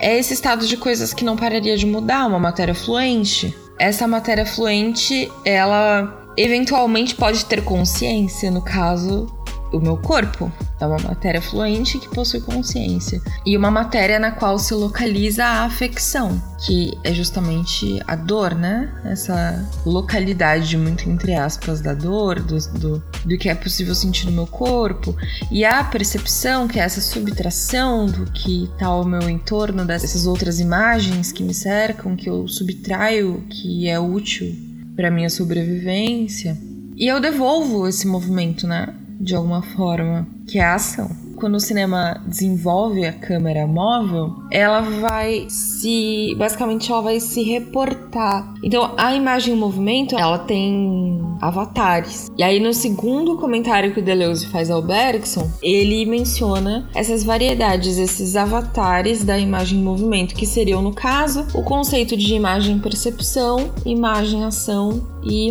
é 0.00 0.18
esse 0.18 0.34
estado 0.34 0.66
de 0.66 0.76
coisas 0.76 1.14
que 1.14 1.24
não 1.24 1.36
pararia 1.36 1.76
de 1.76 1.86
mudar, 1.86 2.26
uma 2.26 2.40
matéria 2.40 2.74
fluente. 2.74 3.56
Essa 3.78 4.06
matéria 4.06 4.44
fluente, 4.44 5.30
ela 5.44 6.32
eventualmente 6.36 7.14
pode 7.14 7.44
ter 7.44 7.62
consciência, 7.62 8.50
no 8.50 8.60
caso 8.60 9.26
o 9.74 9.80
meu 9.80 9.96
corpo. 9.96 10.50
É 10.80 10.86
uma 10.86 10.98
matéria 10.98 11.40
fluente 11.40 11.98
que 11.98 12.08
possui 12.08 12.40
consciência. 12.40 13.20
E 13.44 13.56
uma 13.56 13.70
matéria 13.70 14.18
na 14.18 14.30
qual 14.30 14.58
se 14.58 14.74
localiza 14.74 15.44
a 15.44 15.64
afecção, 15.64 16.40
que 16.64 16.96
é 17.02 17.12
justamente 17.12 18.00
a 18.06 18.16
dor, 18.16 18.54
né? 18.54 18.92
Essa 19.04 19.64
localidade, 19.84 20.76
muito 20.76 21.08
entre 21.08 21.34
aspas, 21.34 21.80
da 21.80 21.94
dor, 21.94 22.40
do, 22.40 22.58
do, 22.78 23.02
do 23.24 23.38
que 23.38 23.48
é 23.48 23.54
possível 23.54 23.94
sentir 23.94 24.26
no 24.26 24.32
meu 24.32 24.46
corpo. 24.46 25.16
E 25.50 25.64
a 25.64 25.82
percepção, 25.84 26.68
que 26.68 26.78
é 26.78 26.82
essa 26.82 27.00
subtração 27.00 28.06
do 28.06 28.26
que 28.26 28.64
está 28.64 28.86
ao 28.86 29.04
meu 29.04 29.28
entorno, 29.28 29.84
dessas 29.84 30.26
outras 30.26 30.60
imagens 30.60 31.32
que 31.32 31.42
me 31.42 31.54
cercam, 31.54 32.16
que 32.16 32.28
eu 32.28 32.46
subtraio, 32.46 33.44
que 33.48 33.88
é 33.88 33.98
útil 33.98 34.54
para 34.94 35.10
minha 35.10 35.30
sobrevivência. 35.30 36.56
E 36.96 37.06
eu 37.06 37.20
devolvo 37.20 37.88
esse 37.88 38.06
movimento, 38.06 38.66
né? 38.66 38.94
De 39.20 39.34
alguma 39.34 39.62
forma, 39.62 40.26
que 40.46 40.58
é 40.58 40.64
a 40.64 40.74
ação 40.74 41.24
quando 41.34 41.56
o 41.56 41.60
cinema 41.60 42.22
desenvolve 42.26 43.04
a 43.04 43.12
câmera 43.12 43.66
móvel, 43.66 44.34
ela 44.50 44.80
vai 44.80 45.46
se. 45.48 46.34
Basicamente, 46.38 46.90
ela 46.90 47.02
vai 47.02 47.20
se 47.20 47.42
reportar. 47.42 48.54
Então, 48.62 48.94
a 48.96 49.14
imagem 49.14 49.54
em 49.54 49.58
movimento, 49.58 50.16
ela 50.16 50.38
tem 50.38 51.20
avatares. 51.40 52.30
E 52.38 52.42
aí, 52.42 52.60
no 52.60 52.72
segundo 52.72 53.36
comentário 53.36 53.92
que 53.92 54.00
o 54.00 54.02
Deleuze 54.02 54.46
faz 54.46 54.70
ao 54.70 54.80
Bergson, 54.80 55.50
ele 55.62 56.06
menciona 56.06 56.88
essas 56.94 57.24
variedades, 57.24 57.98
esses 57.98 58.36
avatares 58.36 59.24
da 59.24 59.38
imagem 59.38 59.78
em 59.78 59.82
movimento, 59.82 60.34
que 60.34 60.46
seriam, 60.46 60.80
no 60.80 60.94
caso, 60.94 61.46
o 61.54 61.62
conceito 61.62 62.16
de 62.16 62.34
imagem-percepção, 62.34 63.70
imagem-ação 63.84 65.14
e 65.22 65.48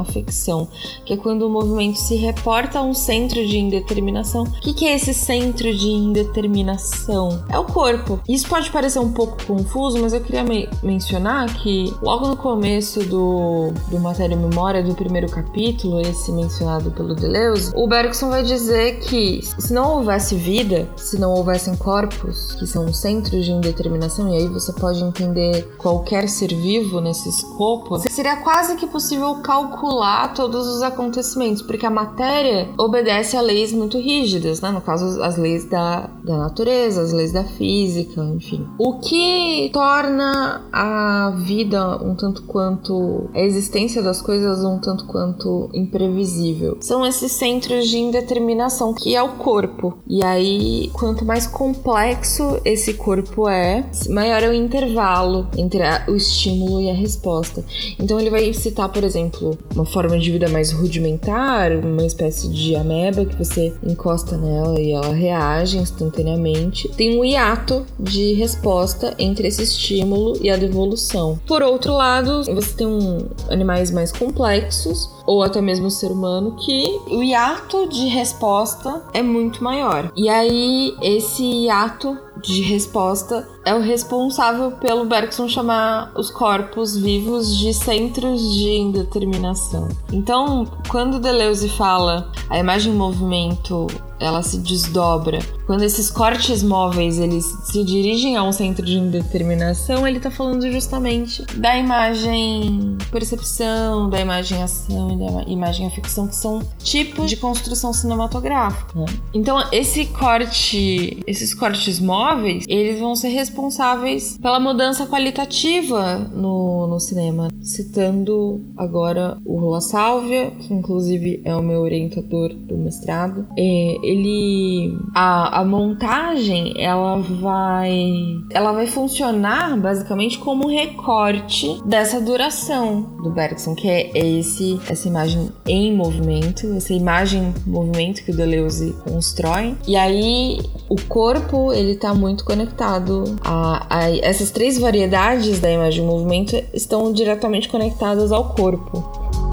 imagem-afecção, 0.00 0.68
que 1.04 1.14
é 1.14 1.16
quando 1.16 1.42
o 1.42 1.50
movimento 1.50 1.96
se 1.96 2.16
reporta 2.16 2.78
a 2.78 2.82
um 2.82 2.94
centro 2.94 3.46
de 3.46 3.58
indeterminação. 3.58 4.44
O 4.44 4.60
que, 4.60 4.72
que 4.72 4.86
é 4.86 4.94
esse 4.94 5.14
centro 5.14 5.74
de 5.74 5.88
indeterminação? 5.88 7.44
É 7.48 7.58
o 7.58 7.64
corpo. 7.64 8.20
Isso 8.28 8.48
pode 8.48 8.70
parecer 8.70 8.98
um 8.98 9.12
pouco 9.12 9.36
confuso, 9.44 9.98
mas 10.00 10.12
eu 10.12 10.20
queria 10.20 10.42
me 10.42 10.68
mencionar 10.82 11.52
que 11.62 11.94
logo 12.02 12.26
no 12.26 12.36
começo 12.36 13.00
do, 13.04 13.72
do 13.90 13.98
Matéria 13.98 14.34
e 14.34 14.38
Memória, 14.38 14.82
do 14.82 14.94
primeiro 14.94 15.28
capítulo, 15.28 16.00
esse 16.00 16.32
mencionado 16.32 16.90
pelo 16.90 17.14
Deleuze, 17.14 17.72
o 17.74 17.86
Bergson 17.86 18.30
vai 18.30 18.42
dizer 18.42 19.00
que 19.00 19.40
se 19.42 19.72
não 19.72 19.96
houvesse 19.96 20.34
vida, 20.34 20.88
se 20.96 21.18
não 21.18 21.32
houvessem 21.34 21.76
corpos, 21.76 22.54
que 22.54 22.66
são 22.66 22.92
centros 22.92 23.44
de 23.44 23.52
indeterminação, 23.52 24.28
e 24.28 24.38
aí 24.38 24.48
você 24.48 24.72
pode 24.72 25.02
entender 25.02 25.74
qualquer 25.78 26.28
ser 26.28 26.48
vivo 26.48 27.00
nesse 27.00 27.28
escopo, 27.28 27.98
seria 28.10 28.36
quase 28.36 28.76
que 28.76 28.86
possível 28.86 29.36
calcular 29.36 29.89
todos 30.34 30.66
os 30.66 30.82
acontecimentos, 30.82 31.62
porque 31.62 31.84
a 31.84 31.90
matéria 31.90 32.68
obedece 32.78 33.36
a 33.36 33.40
leis 33.40 33.72
muito 33.72 33.98
rígidas, 33.98 34.60
né? 34.60 34.70
No 34.70 34.80
caso, 34.80 35.22
as 35.22 35.36
leis 35.36 35.68
da, 35.68 36.08
da 36.24 36.36
natureza, 36.36 37.02
as 37.02 37.12
leis 37.12 37.32
da 37.32 37.44
física, 37.44 38.22
enfim. 38.22 38.66
O 38.78 38.98
que 38.98 39.70
torna 39.72 40.62
a 40.72 41.34
vida 41.36 41.96
um 42.02 42.14
tanto 42.14 42.42
quanto. 42.42 43.28
a 43.34 43.40
existência 43.40 44.02
das 44.02 44.22
coisas 44.22 44.64
um 44.64 44.78
tanto 44.78 45.06
quanto 45.06 45.68
imprevisível 45.74 46.78
são 46.80 47.04
esses 47.04 47.32
centros 47.32 47.88
de 47.88 47.98
indeterminação, 47.98 48.94
que 48.94 49.14
é 49.14 49.22
o 49.22 49.30
corpo. 49.30 49.98
E 50.06 50.24
aí, 50.24 50.90
quanto 50.92 51.24
mais 51.24 51.46
complexo 51.46 52.60
esse 52.64 52.94
corpo 52.94 53.48
é, 53.48 53.84
maior 54.08 54.42
é 54.42 54.48
o 54.48 54.54
intervalo 54.54 55.48
entre 55.56 55.82
a, 55.82 56.04
o 56.08 56.14
estímulo 56.14 56.80
e 56.80 56.90
a 56.90 56.94
resposta. 56.94 57.64
Então, 57.98 58.18
ele 58.18 58.30
vai 58.30 58.52
citar, 58.52 58.88
por 58.88 59.04
exemplo, 59.04 59.58
uma 59.80 59.86
forma 59.86 60.18
de 60.18 60.30
vida 60.30 60.48
mais 60.48 60.70
rudimentar, 60.72 61.72
uma 61.72 62.04
espécie 62.04 62.48
de 62.48 62.76
ameba 62.76 63.24
que 63.24 63.34
você 63.34 63.72
encosta 63.82 64.36
nela 64.36 64.78
e 64.78 64.92
ela 64.92 65.12
reage 65.12 65.78
instantaneamente. 65.78 66.88
Tem 66.96 67.18
um 67.18 67.24
hiato 67.24 67.86
de 67.98 68.34
resposta 68.34 69.14
entre 69.18 69.48
esse 69.48 69.62
estímulo 69.62 70.38
e 70.42 70.50
a 70.50 70.56
devolução. 70.56 71.40
Por 71.46 71.62
outro 71.62 71.94
lado, 71.94 72.44
você 72.44 72.74
tem 72.76 72.86
um, 72.86 73.28
animais 73.48 73.90
mais 73.90 74.12
complexos 74.12 75.08
ou 75.30 75.44
até 75.44 75.60
mesmo 75.60 75.86
o 75.86 75.90
ser 75.92 76.10
humano, 76.10 76.56
que 76.56 77.00
o 77.08 77.22
hiato 77.22 77.88
de 77.88 78.08
resposta 78.08 79.00
é 79.14 79.22
muito 79.22 79.62
maior. 79.62 80.10
E 80.16 80.28
aí, 80.28 80.92
esse 81.00 81.44
hiato 81.44 82.18
de 82.42 82.62
resposta 82.62 83.48
é 83.64 83.72
o 83.72 83.80
responsável 83.80 84.72
pelo 84.72 85.04
Bergson 85.04 85.46
chamar 85.46 86.10
os 86.16 86.32
corpos 86.32 86.96
vivos 86.96 87.56
de 87.56 87.72
centros 87.72 88.42
de 88.54 88.70
indeterminação. 88.70 89.88
Então, 90.12 90.66
quando 90.88 91.20
Deleuze 91.20 91.68
fala 91.68 92.32
a 92.48 92.58
imagem 92.58 92.92
em 92.92 92.96
movimento 92.96 93.86
ela 94.20 94.42
se 94.42 94.58
desdobra. 94.58 95.38
Quando 95.70 95.84
esses 95.84 96.10
cortes 96.10 96.64
móveis 96.64 97.20
eles 97.20 97.44
se 97.62 97.84
dirigem 97.84 98.36
a 98.36 98.42
um 98.42 98.50
centro 98.50 98.84
de 98.84 98.98
indeterminação, 98.98 100.04
ele 100.04 100.16
está 100.16 100.28
falando 100.28 100.68
justamente 100.68 101.44
da 101.56 101.78
imagem 101.78 102.98
percepção, 103.08 104.10
da 104.10 104.18
imagem 104.18 104.60
ação 104.60 105.12
e 105.12 105.16
da 105.16 105.42
imagem 105.48 105.88
ficção, 105.90 106.26
que 106.26 106.34
são 106.34 106.60
tipos 106.80 107.30
de 107.30 107.36
construção 107.36 107.92
cinematográfica. 107.92 108.98
Né? 108.98 109.06
Então, 109.32 109.62
esse 109.70 110.06
corte, 110.06 111.22
esses 111.24 111.54
cortes 111.54 112.00
móveis, 112.00 112.64
eles 112.66 112.98
vão 112.98 113.14
ser 113.14 113.28
responsáveis 113.28 114.38
pela 114.42 114.58
mudança 114.58 115.06
qualitativa 115.06 116.18
no, 116.34 116.88
no 116.88 116.98
cinema. 116.98 117.46
Citando 117.62 118.60
agora 118.76 119.38
o 119.44 119.60
Rula 119.60 119.80
Sálvia, 119.80 120.50
que 120.50 120.74
inclusive 120.74 121.40
é 121.44 121.54
o 121.54 121.62
meu 121.62 121.82
orientador 121.82 122.52
do 122.52 122.76
mestrado, 122.76 123.46
é, 123.56 123.96
ele 124.02 124.98
a, 125.14 125.59
a 125.59 125.59
montagem 125.64 126.74
ela 126.76 127.16
vai 127.18 128.10
ela 128.50 128.72
vai 128.72 128.86
funcionar 128.86 129.76
basicamente 129.78 130.38
como 130.38 130.66
um 130.66 130.70
recorte 130.70 131.80
dessa 131.84 132.20
duração 132.20 133.02
do 133.22 133.30
Bergson, 133.30 133.74
que 133.74 133.88
é 133.88 134.10
esse 134.14 134.80
essa 134.88 135.08
imagem 135.08 135.50
em 135.66 135.94
movimento, 135.94 136.72
essa 136.76 136.92
imagem 136.92 137.54
em 137.66 137.70
movimento 137.70 138.24
que 138.24 138.30
o 138.30 138.36
Deleuze 138.36 138.94
constrói. 139.04 139.76
E 139.86 139.96
aí 139.96 140.60
o 140.88 140.96
corpo 141.08 141.72
ele 141.72 141.92
está 141.92 142.14
muito 142.14 142.44
conectado 142.44 143.24
a, 143.44 143.86
a 143.88 144.16
essas 144.16 144.50
três 144.50 144.78
variedades 144.78 145.60
da 145.60 145.70
imagem 145.70 146.04
em 146.04 146.06
movimento 146.06 146.56
estão 146.72 147.12
diretamente 147.12 147.68
conectadas 147.68 148.32
ao 148.32 148.54
corpo. 148.54 149.49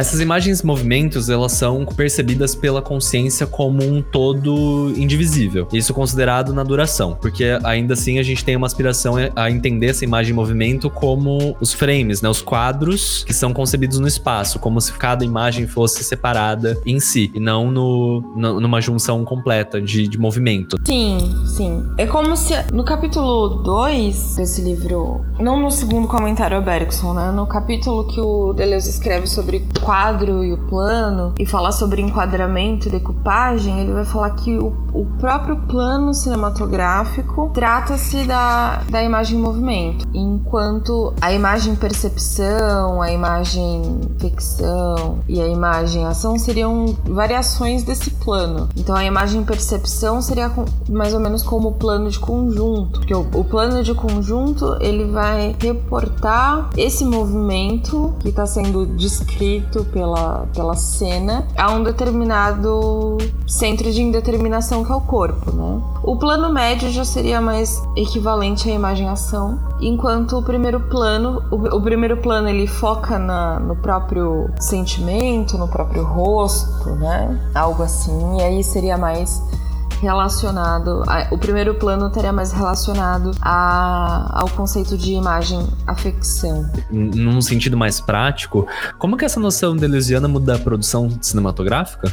Essas 0.00 0.18
imagens 0.18 0.62
movimentos, 0.62 1.28
elas 1.28 1.52
são 1.52 1.84
percebidas 1.84 2.54
pela 2.54 2.80
consciência 2.80 3.46
como 3.46 3.84
um 3.84 4.00
todo 4.00 4.94
indivisível. 4.96 5.68
Isso 5.74 5.92
considerado 5.92 6.54
na 6.54 6.64
duração, 6.64 7.18
porque 7.20 7.58
ainda 7.62 7.92
assim 7.92 8.18
a 8.18 8.22
gente 8.22 8.42
tem 8.42 8.56
uma 8.56 8.66
aspiração 8.66 9.16
a 9.36 9.50
entender 9.50 9.88
essa 9.88 10.02
imagem 10.02 10.32
em 10.32 10.34
movimento 10.34 10.88
como 10.88 11.54
os 11.60 11.74
frames, 11.74 12.22
né, 12.22 12.30
os 12.30 12.40
quadros 12.40 13.24
que 13.24 13.34
são 13.34 13.52
concebidos 13.52 13.98
no 13.98 14.08
espaço, 14.08 14.58
como 14.58 14.80
se 14.80 14.90
cada 14.94 15.22
imagem 15.22 15.66
fosse 15.66 16.02
separada 16.02 16.80
em 16.86 16.98
si 16.98 17.30
e 17.34 17.38
não 17.38 17.70
no, 17.70 18.22
no 18.34 18.58
numa 18.58 18.80
junção 18.80 19.22
completa 19.22 19.82
de, 19.82 20.08
de 20.08 20.18
movimento. 20.18 20.78
Sim, 20.86 21.30
sim. 21.44 21.86
É 21.98 22.06
como 22.06 22.34
se 22.38 22.54
no 22.72 22.84
capítulo 22.84 23.62
2 23.62 24.36
desse 24.36 24.62
livro, 24.62 25.26
não 25.38 25.60
no 25.60 25.70
segundo 25.70 26.08
comentário 26.08 26.62
Bergson, 26.62 27.12
né, 27.12 27.30
no 27.32 27.46
capítulo 27.46 28.06
que 28.06 28.18
o 28.18 28.54
Deleuze 28.54 28.88
escreve 28.88 29.26
sobre 29.26 29.60
quadro 29.90 30.44
e 30.44 30.52
o 30.52 30.58
plano 30.68 31.34
e 31.36 31.44
falar 31.44 31.72
sobre 31.72 32.00
enquadramento 32.00 32.86
e 32.86 32.92
decupagem, 32.92 33.80
ele 33.80 33.92
vai 33.92 34.04
falar 34.04 34.30
que 34.30 34.56
o, 34.56 34.68
o 34.94 35.04
próprio 35.18 35.56
plano 35.62 36.14
cinematográfico 36.14 37.50
trata-se 37.52 38.22
da, 38.22 38.82
da 38.88 39.02
imagem 39.02 39.36
em 39.36 39.42
movimento, 39.42 40.06
enquanto 40.14 41.12
a 41.20 41.32
imagem 41.32 41.74
percepção, 41.74 43.02
a 43.02 43.10
imagem 43.10 44.00
ficção 44.20 45.18
e 45.28 45.40
a 45.40 45.48
imagem 45.48 46.06
ação 46.06 46.38
seriam 46.38 46.96
variações 47.04 47.82
desse 47.82 48.12
plano. 48.12 48.68
Então 48.76 48.94
a 48.94 49.04
imagem 49.04 49.42
percepção 49.42 50.22
seria 50.22 50.52
mais 50.88 51.14
ou 51.14 51.18
menos 51.18 51.42
como 51.42 51.70
o 51.70 51.72
plano 51.72 52.08
de 52.08 52.18
conjunto, 52.20 53.00
porque 53.00 53.14
o, 53.14 53.26
o 53.34 53.42
plano 53.42 53.82
de 53.82 53.92
conjunto 53.92 54.76
ele 54.80 55.06
vai 55.06 55.56
reportar 55.58 56.70
esse 56.76 57.04
movimento 57.04 58.14
que 58.20 58.28
está 58.28 58.46
sendo 58.46 58.86
descrito 58.86 59.69
pela, 59.84 60.46
pela 60.54 60.74
cena 60.74 61.46
a 61.56 61.70
um 61.70 61.82
determinado 61.82 63.18
centro 63.46 63.90
de 63.90 64.02
indeterminação 64.02 64.84
que 64.84 64.92
é 64.92 64.94
o 64.94 65.00
corpo, 65.00 65.52
né? 65.52 65.80
O 66.02 66.16
plano 66.16 66.52
médio 66.52 66.90
já 66.90 67.04
seria 67.04 67.40
mais 67.40 67.82
equivalente 67.96 68.68
à 68.70 68.74
imagem-ação, 68.74 69.58
enquanto 69.80 70.38
o 70.38 70.42
primeiro 70.42 70.80
plano, 70.80 71.42
o, 71.50 71.76
o 71.76 71.82
primeiro 71.82 72.16
plano 72.16 72.48
ele 72.48 72.66
foca 72.66 73.18
na, 73.18 73.60
no 73.60 73.76
próprio 73.76 74.50
sentimento, 74.58 75.56
no 75.56 75.68
próprio 75.68 76.04
rosto, 76.04 76.90
né? 76.96 77.40
Algo 77.54 77.82
assim, 77.82 78.38
e 78.38 78.42
aí 78.42 78.64
seria 78.64 78.96
mais 78.96 79.42
relacionado. 80.00 81.02
A, 81.06 81.28
o 81.30 81.38
primeiro 81.38 81.74
plano 81.74 82.08
estaria 82.08 82.32
mais 82.32 82.52
relacionado 82.52 83.32
a, 83.40 84.40
ao 84.40 84.48
conceito 84.50 84.96
de 84.96 85.12
imagem 85.12 85.66
afecção. 85.86 86.68
Num 86.90 87.40
sentido 87.40 87.76
mais 87.76 88.00
prático, 88.00 88.66
como 88.98 89.16
que 89.16 89.24
essa 89.24 89.38
noção 89.38 89.76
deleuziana 89.76 90.26
muda 90.26 90.56
a 90.56 90.58
produção 90.58 91.10
cinematográfica? 91.20 92.12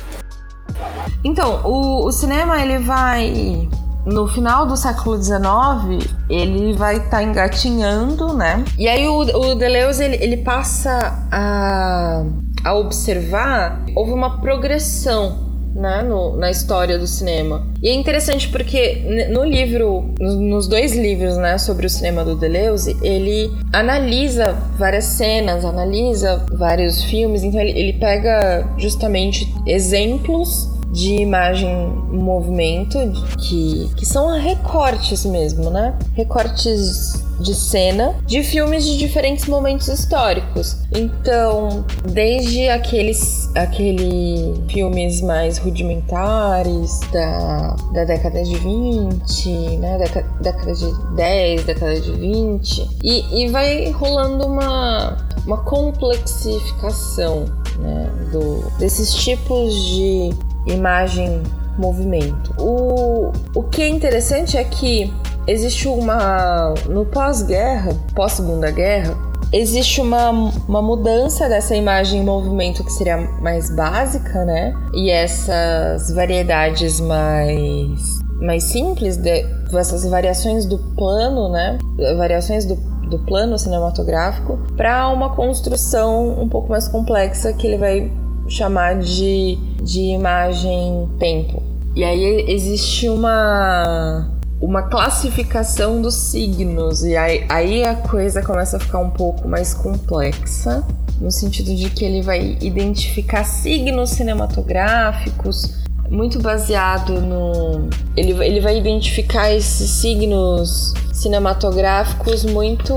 Então, 1.24 1.62
o, 1.64 2.08
o 2.08 2.12
cinema 2.12 2.62
ele 2.62 2.80
vai 2.80 3.70
no 4.06 4.28
final 4.28 4.66
do 4.66 4.78
século 4.78 5.22
XIX, 5.22 6.10
ele 6.30 6.74
vai 6.74 6.98
estar 6.98 7.10
tá 7.10 7.24
engatinhando, 7.24 8.34
né? 8.34 8.64
E 8.78 8.88
aí 8.88 9.08
o, 9.08 9.20
o 9.20 9.56
Deleuze, 9.56 10.04
ele, 10.04 10.16
ele 10.24 10.38
passa 10.38 11.28
a, 11.30 12.24
a 12.64 12.74
observar, 12.74 13.82
houve 13.96 14.14
uma 14.14 14.40
progressão 14.40 15.47
né, 15.78 16.02
no, 16.02 16.36
na 16.36 16.50
história 16.50 16.98
do 16.98 17.08
cinema. 17.08 17.68
E 17.82 17.90
é 17.90 17.94
interessante 17.94 18.50
porque 18.50 19.28
no 19.30 19.44
livro, 19.44 20.14
nos 20.20 20.68
dois 20.68 20.96
livros, 20.96 21.38
né, 21.38 21.58
sobre 21.58 21.86
o 21.86 21.90
cinema 21.90 22.26
do 22.26 22.36
Deleuze, 22.36 22.98
ele 23.02 23.52
analisa 23.72 24.54
várias 24.78 25.06
cenas, 25.06 25.64
analisa 25.64 26.46
vários 26.52 27.04
filmes, 27.04 27.44
então 27.44 27.60
ele, 27.62 27.78
ele 27.78 27.94
pega 27.94 28.68
justamente 28.78 29.54
exemplos 29.66 30.77
de 30.92 31.16
imagem 31.16 31.70
em 32.12 32.18
movimento, 32.18 32.98
que, 33.38 33.90
que 33.96 34.06
são 34.06 34.38
recortes 34.40 35.26
mesmo, 35.26 35.70
né? 35.70 35.98
Recortes 36.14 37.26
de 37.40 37.54
cena 37.54 38.16
de 38.26 38.44
filmes 38.44 38.84
de 38.84 38.98
diferentes 38.98 39.46
momentos 39.48 39.88
históricos. 39.88 40.78
Então, 40.92 41.86
desde 42.06 42.68
aqueles 42.70 43.50
aquele 43.56 44.54
filmes 44.70 45.22
mais 45.22 45.58
rudimentares 45.58 47.00
da, 47.12 47.76
da 47.94 48.06
década 48.06 48.44
de 48.44 48.56
20, 48.56 49.50
né, 49.78 49.98
década, 49.98 50.28
década 50.42 50.74
de 50.74 51.16
10, 51.16 51.64
década 51.66 52.02
de 52.02 52.12
20, 52.12 52.90
e, 53.04 53.44
e 53.44 53.50
vai 53.50 53.92
rolando 53.92 54.46
uma, 54.48 55.18
uma 55.46 55.58
complexificação 55.58 57.46
né, 57.80 58.10
do, 58.32 58.64
desses 58.80 59.14
tipos 59.14 59.74
de 59.74 60.32
imagem, 60.68 61.42
movimento. 61.78 62.54
O, 62.60 63.32
o 63.54 63.64
que 63.64 63.82
é 63.82 63.90
interessante 63.90 64.58
é 64.58 64.64
que 64.64 65.14
existe 65.48 65.88
uma. 65.88 66.74
No 66.90 67.06
pós-guerra, 67.06 67.94
pós-segunda 68.14 68.70
guerra, 68.72 69.16
existe 69.54 70.02
uma, 70.02 70.30
uma 70.68 70.82
mudança 70.82 71.48
dessa 71.48 71.76
imagem 71.76 72.22
em 72.22 72.26
movimento 72.26 72.84
que 72.84 72.92
seria 72.92 73.18
mais 73.42 73.74
básica, 73.74 74.44
né? 74.46 74.74
E 74.94 75.10
essas 75.10 76.12
variedades 76.12 77.00
mais, 77.00 78.20
mais 78.42 78.64
simples, 78.64 79.18
de, 79.18 79.46
essas 79.74 80.06
variações 80.06 80.66
do 80.66 80.78
plano, 80.96 81.50
né? 81.50 81.78
Variações 82.18 82.66
do, 82.66 82.76
do 83.10 83.20
plano 83.20 83.58
cinematográfico, 83.58 84.58
para 84.76 85.08
uma 85.10 85.34
construção 85.36 86.42
um 86.42 86.50
pouco 86.50 86.70
mais 86.70 86.88
complexa 86.88 87.54
que 87.54 87.68
ele 87.68 87.78
vai 87.78 88.12
chamar 88.48 89.00
de, 89.00 89.58
de 89.82 90.02
imagem-tempo. 90.02 91.64
E 91.96 92.04
aí 92.04 92.46
existe 92.48 93.10
uma, 93.10 94.30
uma 94.62 94.84
classificação 94.84 96.02
dos 96.02 96.16
signos, 96.16 97.04
e 97.04 97.16
aí, 97.18 97.46
aí 97.50 97.84
a 97.84 97.96
coisa 97.96 98.42
começa 98.42 98.78
a 98.78 98.80
ficar 98.80 99.00
um 99.00 99.10
pouco 99.10 99.48
mais 99.48 99.74
complexa, 99.74 100.86
no 101.20 101.32
sentido 101.32 101.76
de 101.76 101.90
que 101.90 102.06
ele 102.06 102.22
vai 102.22 102.58
identificar 102.62 103.44
signos 103.44 104.12
cinematográficos, 104.12 105.87
muito 106.10 106.40
baseado 106.40 107.22
no. 107.22 107.90
Ele, 108.16 108.32
ele 108.44 108.60
vai 108.60 108.78
identificar 108.78 109.52
esses 109.52 109.90
signos 109.90 110.94
cinematográficos 111.14 112.44
muito 112.44 112.94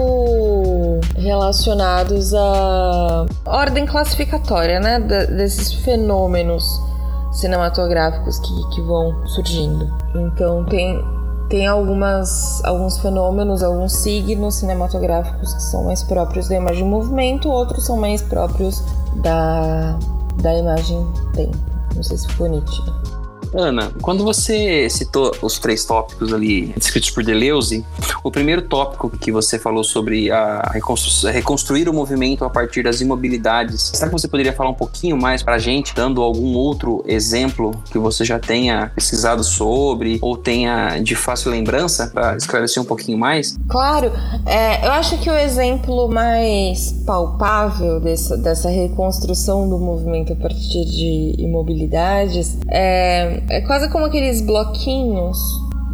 relacionados 1.16 2.34
à 2.34 3.26
ordem 3.46 3.86
classificatória, 3.86 4.78
né? 4.78 5.00
desses 5.00 5.72
fenômenos 5.72 6.80
cinematográficos 7.32 8.38
que, 8.38 8.74
que 8.74 8.82
vão 8.82 9.26
surgindo. 9.26 9.90
Então 10.14 10.64
tem 10.64 11.02
tem 11.48 11.66
algumas, 11.66 12.64
alguns 12.64 12.98
fenômenos, 12.98 13.60
alguns 13.60 13.92
signos 13.94 14.54
cinematográficos 14.54 15.52
que 15.52 15.62
são 15.64 15.82
mais 15.82 16.00
próprios 16.00 16.48
da 16.48 16.54
imagem 16.54 16.84
em 16.84 16.88
movimento, 16.88 17.48
outros 17.50 17.84
são 17.84 17.96
mais 17.96 18.22
próprios 18.22 18.80
da, 19.16 19.98
da 20.40 20.56
imagem 20.56 21.04
tempo. 21.34 21.79
Não 21.94 22.02
sei 22.02 22.16
se 22.16 22.28
ficou 22.28 22.48
nítido. 22.48 23.19
Ana, 23.54 23.90
quando 24.00 24.24
você 24.24 24.88
citou 24.88 25.32
os 25.42 25.58
três 25.58 25.84
tópicos 25.84 26.32
ali 26.32 26.72
descritos 26.76 27.10
por 27.10 27.24
Deleuze, 27.24 27.84
o 28.22 28.30
primeiro 28.30 28.62
tópico 28.62 29.10
que 29.10 29.32
você 29.32 29.58
falou 29.58 29.82
sobre 29.84 30.30
a 30.30 30.70
reconstru 30.72 31.30
reconstruir 31.30 31.88
o 31.88 31.92
movimento 31.92 32.44
a 32.44 32.50
partir 32.50 32.82
das 32.82 33.00
imobilidades, 33.00 33.90
será 33.94 34.08
que 34.08 34.12
você 34.12 34.28
poderia 34.28 34.52
falar 34.52 34.70
um 34.70 34.74
pouquinho 34.74 35.16
mais 35.16 35.42
para 35.42 35.54
a 35.54 35.58
gente, 35.58 35.94
dando 35.94 36.22
algum 36.22 36.54
outro 36.54 37.02
exemplo 37.06 37.72
que 37.90 37.98
você 37.98 38.24
já 38.24 38.38
tenha 38.38 38.92
pesquisado 38.94 39.42
sobre 39.42 40.18
ou 40.22 40.36
tenha 40.36 40.98
de 40.98 41.14
fácil 41.14 41.50
lembrança 41.50 42.10
para 42.12 42.36
esclarecer 42.36 42.82
um 42.82 42.86
pouquinho 42.86 43.18
mais? 43.18 43.58
Claro, 43.68 44.12
é, 44.46 44.86
eu 44.86 44.92
acho 44.92 45.18
que 45.18 45.28
o 45.28 45.34
exemplo 45.34 46.08
mais 46.08 46.92
palpável 47.06 48.00
dessa, 48.00 48.36
dessa 48.36 48.68
reconstrução 48.68 49.68
do 49.68 49.78
movimento 49.78 50.32
a 50.32 50.36
partir 50.36 50.84
de 50.84 51.34
imobilidades 51.38 52.58
é 52.68 53.39
é 53.48 53.60
quase 53.60 53.88
como 53.88 54.04
aqueles 54.04 54.40
bloquinhos 54.40 55.38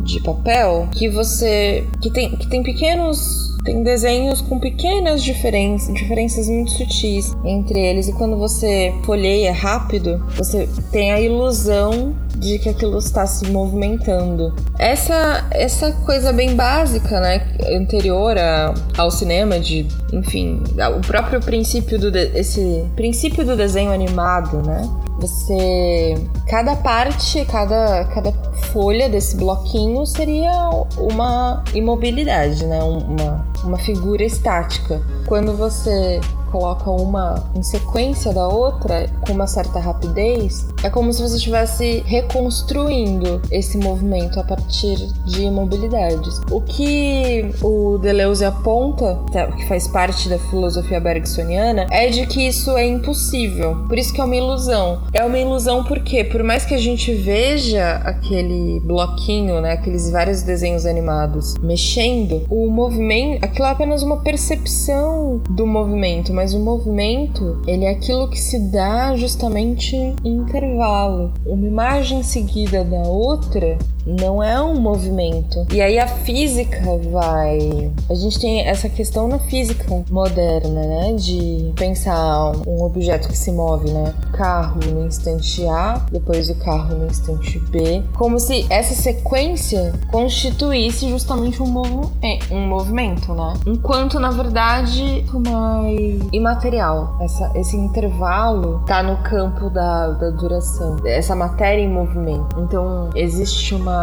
de 0.05 0.21
papel 0.21 0.89
que 0.93 1.09
você 1.09 1.87
que 2.01 2.11
tem 2.11 2.37
que 2.37 2.49
tem 2.49 2.63
pequenos 2.63 3.47
tem 3.67 3.83
desenhos 3.83 4.41
com 4.41 4.61
pequenas 4.61 5.23
diferenças, 5.23 5.93
diferenças 5.93 6.49
muito 6.49 6.71
sutis 6.71 7.37
entre 7.45 7.81
eles 7.81 8.07
e 8.07 8.13
quando 8.13 8.37
você 8.37 8.95
folheia 9.05 9.53
rápido, 9.53 10.25
você 10.37 10.69
tem 10.93 11.13
a 11.13 11.21
ilusão 11.21 12.15
de 12.37 12.59
que 12.61 12.69
aquilo 12.69 12.99
está 12.99 13.27
se 13.27 13.51
movimentando. 13.51 14.55
Essa 14.79 15.45
essa 15.51 15.91
coisa 16.05 16.33
bem 16.33 16.55
básica, 16.55 17.19
né, 17.19 17.45
anterior 17.73 18.39
a, 18.39 18.73
ao 18.97 19.11
cinema 19.11 19.59
de, 19.59 19.87
enfim, 20.13 20.63
o 20.97 21.01
próprio 21.05 21.41
princípio 21.41 21.99
do 21.99 22.11
de, 22.11 22.39
esse 22.39 22.85
princípio 22.95 23.45
do 23.45 23.57
desenho 23.57 23.91
animado, 23.91 24.63
né? 24.65 24.89
Você 25.19 26.15
cada 26.47 26.77
parte, 26.77 27.45
cada 27.47 28.05
cada 28.07 28.33
folha 28.73 29.09
desse 29.09 29.37
bloquinho 29.37 30.05
seria 30.05 30.53
uma 30.99 31.65
imobilidade, 31.75 32.67
né? 32.67 32.83
Uma 32.83 33.47
uma 33.67 33.79
figura 33.79 34.25
estática. 34.25 35.03
Quando 35.27 35.57
você 35.57 36.21
coloca 36.57 36.91
uma 36.91 37.45
em 37.55 37.63
sequência 37.63 38.33
da 38.33 38.49
outra 38.49 39.11
com 39.27 39.35
uma 39.35 39.47
certa 39.47 39.79
rapidez, 39.79 40.67
é 40.83 40.89
como 40.89 41.13
se 41.13 41.21
você 41.21 41.37
estivesse 41.37 42.03
reconstruindo 42.07 43.43
esse 43.51 43.77
movimento 43.77 44.41
a 44.41 44.45
partir 44.45 44.97
de 45.27 45.43
imobilidades. 45.43 46.41
O 46.51 46.63
que 46.63 47.51
o 47.63 47.99
Deleuze 47.99 48.45
aponta, 48.45 49.19
tá, 49.31 49.49
que 49.49 49.69
faz 49.69 49.87
parte 49.87 50.31
da 50.31 50.39
filosofia 50.39 50.99
bergsoniana, 50.99 51.87
é 51.91 52.09
de 52.09 52.27
que 52.27 52.47
isso 52.47 52.75
é 52.77 52.87
impossível. 52.87 53.85
Por 53.87 53.99
isso 53.99 54.15
que 54.15 54.21
é 54.21 54.25
uma 54.25 54.37
ilusão. 54.37 55.03
É 55.13 55.25
uma 55.25 55.39
ilusão 55.39 55.85
porque, 55.85 56.25
por 56.25 56.43
mais 56.43 56.65
que 56.65 56.75
a 56.75 56.79
gente 56.79 57.13
veja 57.13 57.97
aquele 58.05 58.81
bloquinho, 58.81 59.61
né, 59.61 59.73
aqueles 59.73 60.11
vários 60.11 60.43
desenhos 60.43 60.87
animados 60.87 61.55
mexendo, 61.63 62.45
o 62.49 62.71
movimento, 62.71 63.45
aquilo 63.45 63.67
é 63.67 63.71
apenas 63.71 64.03
uma 64.03 64.19
percepção 64.19 65.41
do 65.51 65.67
movimento, 65.67 66.33
mas 66.33 66.46
mas 66.47 66.55
o 66.55 66.61
movimento, 66.61 67.61
ele 67.67 67.87
é 67.87 67.91
aquilo 67.91 68.31
que 68.31 68.39
se 68.39 68.71
dá 68.71 69.17
justamente 69.17 69.97
em 69.97 70.37
intervalo. 70.37 71.33
Uma 71.45 71.67
imagem 71.67 72.23
seguida 72.23 72.85
da 72.85 72.99
outra 72.99 73.77
não 74.07 74.43
é 74.43 74.63
um 74.63 74.81
movimento. 74.81 75.67
E 75.73 75.81
aí 75.81 75.99
a 75.99 76.07
física 76.07 76.81
vai. 77.11 77.91
A 78.09 78.15
gente 78.15 78.39
tem 78.39 78.67
essa 78.67 78.89
questão 78.89 79.27
na 79.27 79.39
física 79.39 79.85
moderna, 80.11 80.81
né? 80.83 81.13
De 81.15 81.73
pensar 81.75 82.53
um 82.67 82.85
objeto 82.85 83.29
que 83.29 83.37
se 83.37 83.51
move, 83.51 83.91
né? 83.91 84.15
Carro 84.33 84.81
no 84.93 85.07
instante 85.07 85.67
A, 85.67 86.07
depois 86.13 86.49
o 86.49 86.55
carro 86.57 86.95
no 86.97 87.07
instante 87.07 87.59
B, 87.59 88.03
como 88.17 88.39
se 88.39 88.67
essa 88.71 88.95
sequência 88.95 89.93
constituísse 90.11 91.09
justamente 91.09 91.63
um, 91.63 91.67
movo 91.67 92.13
é, 92.23 92.39
um 92.55 92.67
movimento, 92.69 93.35
né? 93.35 93.55
Enquanto 93.67 94.21
na 94.21 94.31
verdade 94.31 95.25
mais 95.41 96.21
imaterial. 96.33 97.17
Essa, 97.21 97.51
esse 97.55 97.77
intervalo 97.77 98.83
tá 98.87 99.03
no 99.03 99.17
campo 99.19 99.69
da, 99.71 100.09
da 100.11 100.31
duração. 100.31 100.97
Essa 101.05 101.35
matéria 101.35 101.83
em 101.83 101.89
movimento. 101.89 102.61
Então 102.61 103.11
existe 103.15 103.75
uma 103.75 103.96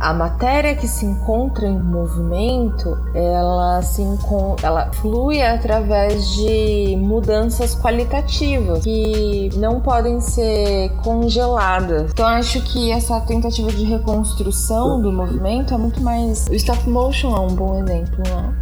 a 0.00 0.14
matéria 0.14 0.74
que 0.74 0.86
se 0.86 1.04
encontra 1.04 1.66
em 1.66 1.78
movimento, 1.78 2.98
ela 3.14 3.82
se 3.82 4.02
ela 4.62 4.90
flui 4.92 5.42
através 5.42 6.28
de 6.34 6.96
mudanças 6.98 7.74
qualitativas 7.74 8.82
que 8.82 9.50
não 9.56 9.80
podem 9.80 10.20
ser 10.20 10.90
congeladas. 11.02 12.10
Então 12.10 12.26
acho 12.26 12.60
que 12.62 12.90
essa 12.90 13.20
tentativa 13.20 13.70
de 13.70 13.84
reconstrução 13.84 15.00
do 15.00 15.12
movimento 15.12 15.74
é 15.74 15.78
muito 15.78 16.02
mais 16.02 16.46
o 16.48 16.54
stop 16.54 16.88
motion 16.88 17.34
é 17.34 17.40
um 17.40 17.54
bom 17.54 17.82
exemplo, 17.82 18.18
né? 18.18 18.54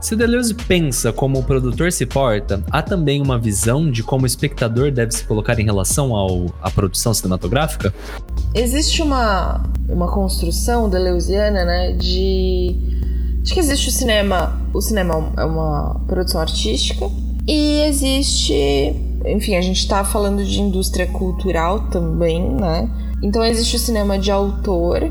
Se 0.00 0.14
Deleuze 0.14 0.54
pensa 0.54 1.12
como 1.12 1.38
o 1.38 1.42
produtor 1.42 1.90
se 1.90 2.04
porta, 2.04 2.62
há 2.70 2.82
também 2.82 3.22
uma 3.22 3.38
visão 3.38 3.90
de 3.90 4.02
como 4.02 4.24
o 4.24 4.26
espectador 4.26 4.90
deve 4.90 5.12
se 5.12 5.24
colocar 5.24 5.58
em 5.58 5.64
relação 5.64 6.14
ao, 6.14 6.46
à 6.60 6.70
produção 6.70 7.14
cinematográfica? 7.14 7.92
Existe 8.54 9.02
uma, 9.02 9.62
uma 9.88 10.08
construção 10.08 10.88
deleuziana, 10.88 11.64
né, 11.64 11.92
de, 11.92 12.76
de 13.42 13.52
que 13.52 13.58
existe 13.58 13.88
o 13.88 13.90
cinema, 13.90 14.60
o 14.72 14.80
cinema 14.80 15.32
é 15.36 15.44
uma 15.44 16.00
produção 16.06 16.40
artística 16.40 17.10
e 17.46 17.80
existe, 17.82 18.94
enfim, 19.26 19.56
a 19.56 19.60
gente 19.60 19.80
está 19.80 20.04
falando 20.04 20.44
de 20.44 20.60
indústria 20.60 21.06
cultural 21.06 21.88
também, 21.88 22.48
né? 22.54 22.88
Então 23.22 23.44
existe 23.44 23.76
o 23.76 23.78
cinema 23.78 24.18
de 24.18 24.30
autor, 24.30 25.02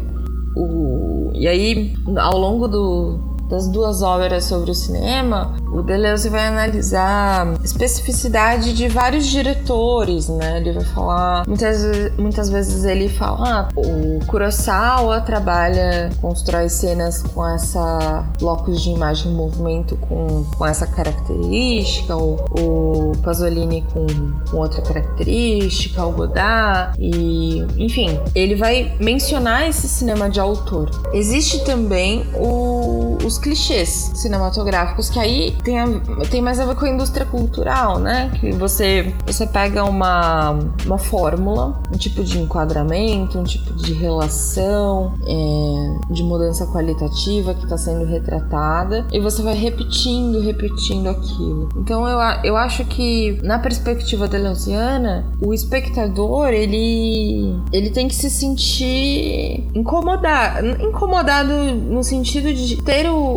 o, 0.55 1.31
e 1.33 1.47
aí 1.47 1.93
ao 2.15 2.37
longo 2.37 2.67
do, 2.67 3.32
das 3.53 3.67
duas 3.67 4.01
obras 4.01 4.45
sobre 4.45 4.71
o 4.71 4.73
cinema, 4.73 5.55
o 5.71 5.83
Deleuze 5.83 6.27
vai 6.27 6.47
analisar 6.47 7.53
especificidade 7.63 8.73
de 8.73 8.87
vários 8.87 9.27
diretores, 9.27 10.27
né? 10.27 10.57
Ele 10.57 10.71
vai 10.71 10.83
falar, 10.85 11.47
muitas, 11.47 12.11
muitas 12.17 12.49
vezes 12.49 12.83
ele 12.83 13.07
fala, 13.07 13.37
ah, 13.43 13.69
o 13.75 14.25
Kurosawa 14.25 15.21
trabalha, 15.21 16.09
constrói 16.19 16.67
cenas 16.67 17.21
com 17.21 17.47
essa 17.47 18.25
blocos 18.39 18.81
de 18.81 18.89
imagem 18.89 19.31
em 19.31 19.35
movimento 19.35 19.95
com, 19.97 20.43
com 20.57 20.65
essa 20.65 20.87
característica, 20.87 22.17
o, 22.17 22.35
o 22.57 23.11
Pasolini 23.21 23.85
com, 23.93 24.07
com 24.49 24.57
outra 24.57 24.81
característica, 24.81 26.03
o 26.03 26.11
Godard 26.11 26.95
e, 26.99 27.59
enfim, 27.77 28.19
ele 28.33 28.55
vai 28.55 28.95
mencionar 28.99 29.69
esse 29.69 29.87
cinema 29.87 30.27
de 30.27 30.39
autor. 30.39 30.89
Existe 31.13 31.63
também 31.63 32.25
o, 32.35 33.17
os 33.23 33.42
clichês 33.43 34.11
cinematográficos, 34.15 35.09
que 35.09 35.19
aí 35.19 35.55
tem, 35.63 35.79
a, 35.79 35.85
tem 36.31 36.41
mais 36.41 36.59
a 36.59 36.65
ver 36.65 36.75
com 36.75 36.85
a 36.85 36.89
indústria 36.89 37.25
cultural, 37.25 37.99
né? 37.99 38.31
Que 38.39 38.51
você, 38.53 39.13
você 39.25 39.45
pega 39.45 39.83
uma, 39.83 40.57
uma 40.85 40.97
fórmula, 40.97 41.81
um 41.93 41.97
tipo 41.97 42.23
de 42.23 42.39
enquadramento, 42.39 43.37
um 43.37 43.43
tipo 43.43 43.73
de 43.73 43.93
relação, 43.93 45.13
é, 45.27 46.13
de 46.13 46.23
mudança 46.23 46.65
qualitativa 46.67 47.53
que 47.53 47.65
está 47.65 47.77
sendo 47.77 48.05
retratada, 48.05 49.05
e 49.11 49.19
você 49.19 49.41
vai 49.41 49.55
repetindo, 49.55 50.39
repetindo 50.39 51.09
aquilo. 51.09 51.67
Então 51.75 52.07
eu, 52.07 52.19
eu 52.45 52.55
acho 52.55 52.85
que, 52.85 53.39
na 53.43 53.59
perspectiva 53.59 54.25
deleuziana, 54.27 55.25
o 55.41 55.53
espectador, 55.53 56.47
ele, 56.47 57.61
ele 57.73 57.89
tem 57.89 58.07
que 58.07 58.15
se 58.15 58.29
sentir 58.29 59.69
incomodado, 59.75 60.65
incomodado 60.81 61.53
no 61.53 62.03
sentido 62.03 62.53
de 62.53 62.81
ter 62.81 63.09
o 63.09 63.32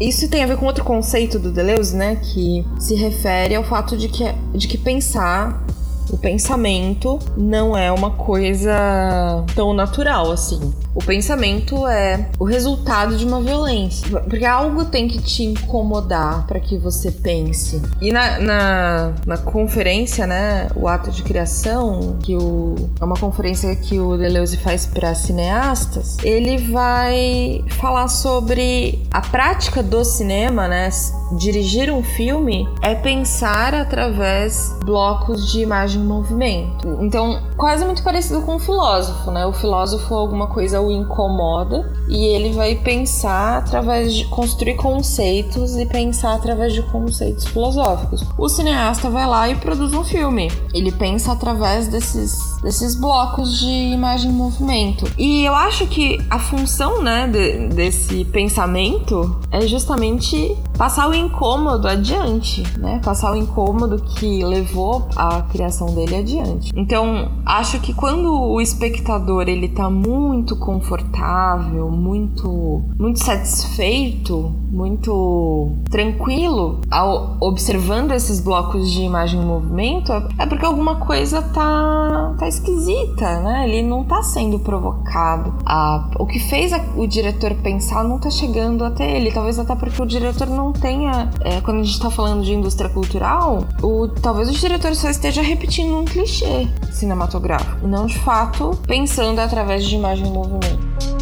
isso 0.00 0.28
tem 0.28 0.42
a 0.42 0.46
ver 0.46 0.56
com 0.56 0.66
outro 0.66 0.84
conceito 0.84 1.38
do 1.38 1.50
Deleuze, 1.50 1.96
né? 1.96 2.16
Que 2.16 2.64
se 2.78 2.94
refere 2.94 3.54
ao 3.54 3.64
fato 3.64 3.96
de 3.96 4.08
que, 4.08 4.24
de 4.54 4.68
que 4.68 4.78
pensar 4.78 5.64
o 6.12 6.18
pensamento 6.18 7.18
não 7.36 7.76
é 7.76 7.90
uma 7.90 8.10
coisa 8.10 9.44
tão 9.54 9.72
natural 9.72 10.32
assim. 10.32 10.72
O 11.00 11.02
pensamento 11.02 11.86
é 11.86 12.28
o 12.38 12.44
resultado 12.44 13.16
de 13.16 13.24
uma 13.24 13.40
violência. 13.40 14.20
Porque 14.20 14.44
algo 14.44 14.84
tem 14.84 15.08
que 15.08 15.18
te 15.18 15.42
incomodar 15.44 16.46
para 16.46 16.60
que 16.60 16.76
você 16.76 17.10
pense. 17.10 17.80
E 18.02 18.12
na, 18.12 18.38
na, 18.38 19.12
na, 19.26 19.38
conferência, 19.38 20.26
né, 20.26 20.68
o 20.76 20.86
ato 20.86 21.10
de 21.10 21.22
criação, 21.22 22.18
que 22.20 22.36
o, 22.36 22.74
é 23.00 23.04
uma 23.04 23.16
conferência 23.16 23.74
que 23.74 23.98
o 23.98 24.18
Deleuze 24.18 24.58
faz 24.58 24.84
para 24.84 25.14
cineastas, 25.14 26.18
ele 26.22 26.58
vai 26.70 27.64
falar 27.78 28.08
sobre 28.08 29.02
a 29.10 29.22
prática 29.22 29.82
do 29.82 30.04
cinema, 30.04 30.68
né? 30.68 30.90
Dirigir 31.38 31.90
um 31.90 32.02
filme 32.02 32.68
é 32.82 32.94
pensar 32.94 33.72
através 33.74 34.76
blocos 34.84 35.50
de 35.50 35.60
imagem 35.62 36.02
em 36.02 36.04
movimento. 36.04 36.98
Então, 37.00 37.40
quase 37.56 37.84
muito 37.86 38.02
parecido 38.02 38.42
com 38.42 38.56
o 38.56 38.58
filósofo, 38.58 39.30
né? 39.30 39.46
O 39.46 39.52
filósofo 39.52 40.12
alguma 40.14 40.48
coisa 40.48 40.80
incomoda 40.90 41.92
e 42.08 42.26
ele 42.26 42.52
vai 42.52 42.74
pensar 42.74 43.58
através 43.58 44.14
de 44.14 44.24
construir 44.26 44.76
conceitos 44.76 45.76
e 45.76 45.86
pensar 45.86 46.34
através 46.34 46.72
de 46.72 46.82
conceitos 46.82 47.46
filosóficos. 47.46 48.24
O 48.36 48.48
cineasta 48.48 49.08
vai 49.08 49.26
lá 49.26 49.48
e 49.48 49.56
produz 49.56 49.92
um 49.92 50.04
filme. 50.04 50.50
Ele 50.74 50.92
pensa 50.92 51.32
através 51.32 51.88
desses, 51.88 52.59
desses 52.62 52.94
blocos 52.94 53.58
de 53.58 53.92
imagem 53.92 54.30
em 54.30 54.34
movimento. 54.34 55.06
E 55.18 55.44
eu 55.44 55.54
acho 55.54 55.86
que 55.86 56.18
a 56.28 56.38
função, 56.38 57.02
né, 57.02 57.26
de, 57.26 57.68
desse 57.68 58.24
pensamento 58.26 59.40
é 59.50 59.62
justamente 59.62 60.56
passar 60.76 61.08
o 61.08 61.14
incômodo 61.14 61.86
adiante, 61.86 62.62
né? 62.78 63.00
Passar 63.04 63.32
o 63.32 63.36
incômodo 63.36 64.02
que 64.02 64.42
levou 64.44 65.08
a 65.16 65.42
criação 65.42 65.94
dele 65.94 66.16
adiante. 66.16 66.72
Então, 66.74 67.30
acho 67.44 67.80
que 67.80 67.92
quando 67.92 68.32
o 68.32 68.60
espectador 68.60 69.48
ele 69.48 69.68
tá 69.68 69.90
muito 69.90 70.56
confortável, 70.56 71.90
muito, 71.90 72.82
muito 72.98 73.22
satisfeito, 73.22 74.54
muito 74.70 75.72
tranquilo 75.90 76.80
ao 76.90 77.36
observando 77.40 78.12
esses 78.12 78.40
blocos 78.40 78.90
de 78.90 79.02
imagem 79.02 79.40
em 79.40 79.44
movimento, 79.44 80.12
é 80.38 80.46
porque 80.46 80.64
alguma 80.64 80.96
coisa 80.96 81.42
tá, 81.42 82.34
tá 82.38 82.48
esquisita, 82.48 83.40
né? 83.40 83.68
Ele 83.68 83.82
não 83.82 84.04
tá 84.04 84.22
sendo 84.22 84.58
provocado. 84.58 85.54
A, 85.66 86.10
o 86.18 86.26
que 86.26 86.38
fez 86.38 86.72
a, 86.72 86.80
o 86.96 87.06
diretor 87.06 87.54
pensar 87.56 88.04
não 88.04 88.18
tá 88.18 88.30
chegando 88.30 88.84
até 88.84 89.16
ele, 89.16 89.32
talvez 89.32 89.58
até 89.58 89.74
porque 89.74 90.00
o 90.00 90.06
diretor 90.06 90.48
não 90.48 90.72
tenha. 90.72 91.30
É, 91.40 91.60
quando 91.60 91.80
a 91.80 91.82
gente 91.82 92.00
tá 92.00 92.10
falando 92.10 92.44
de 92.44 92.54
indústria 92.54 92.88
cultural, 92.90 93.64
o, 93.82 94.08
talvez 94.08 94.48
o 94.48 94.52
diretor 94.52 94.94
só 94.94 95.10
esteja 95.10 95.42
repetindo 95.42 95.98
um 95.98 96.04
clichê 96.04 96.68
cinematográfico, 96.92 97.86
não 97.86 98.06
de 98.06 98.18
fato 98.18 98.78
pensando 98.86 99.38
através 99.40 99.84
de 99.84 99.96
imagem 99.96 100.26
em 100.26 100.32
movimento. 100.32 101.19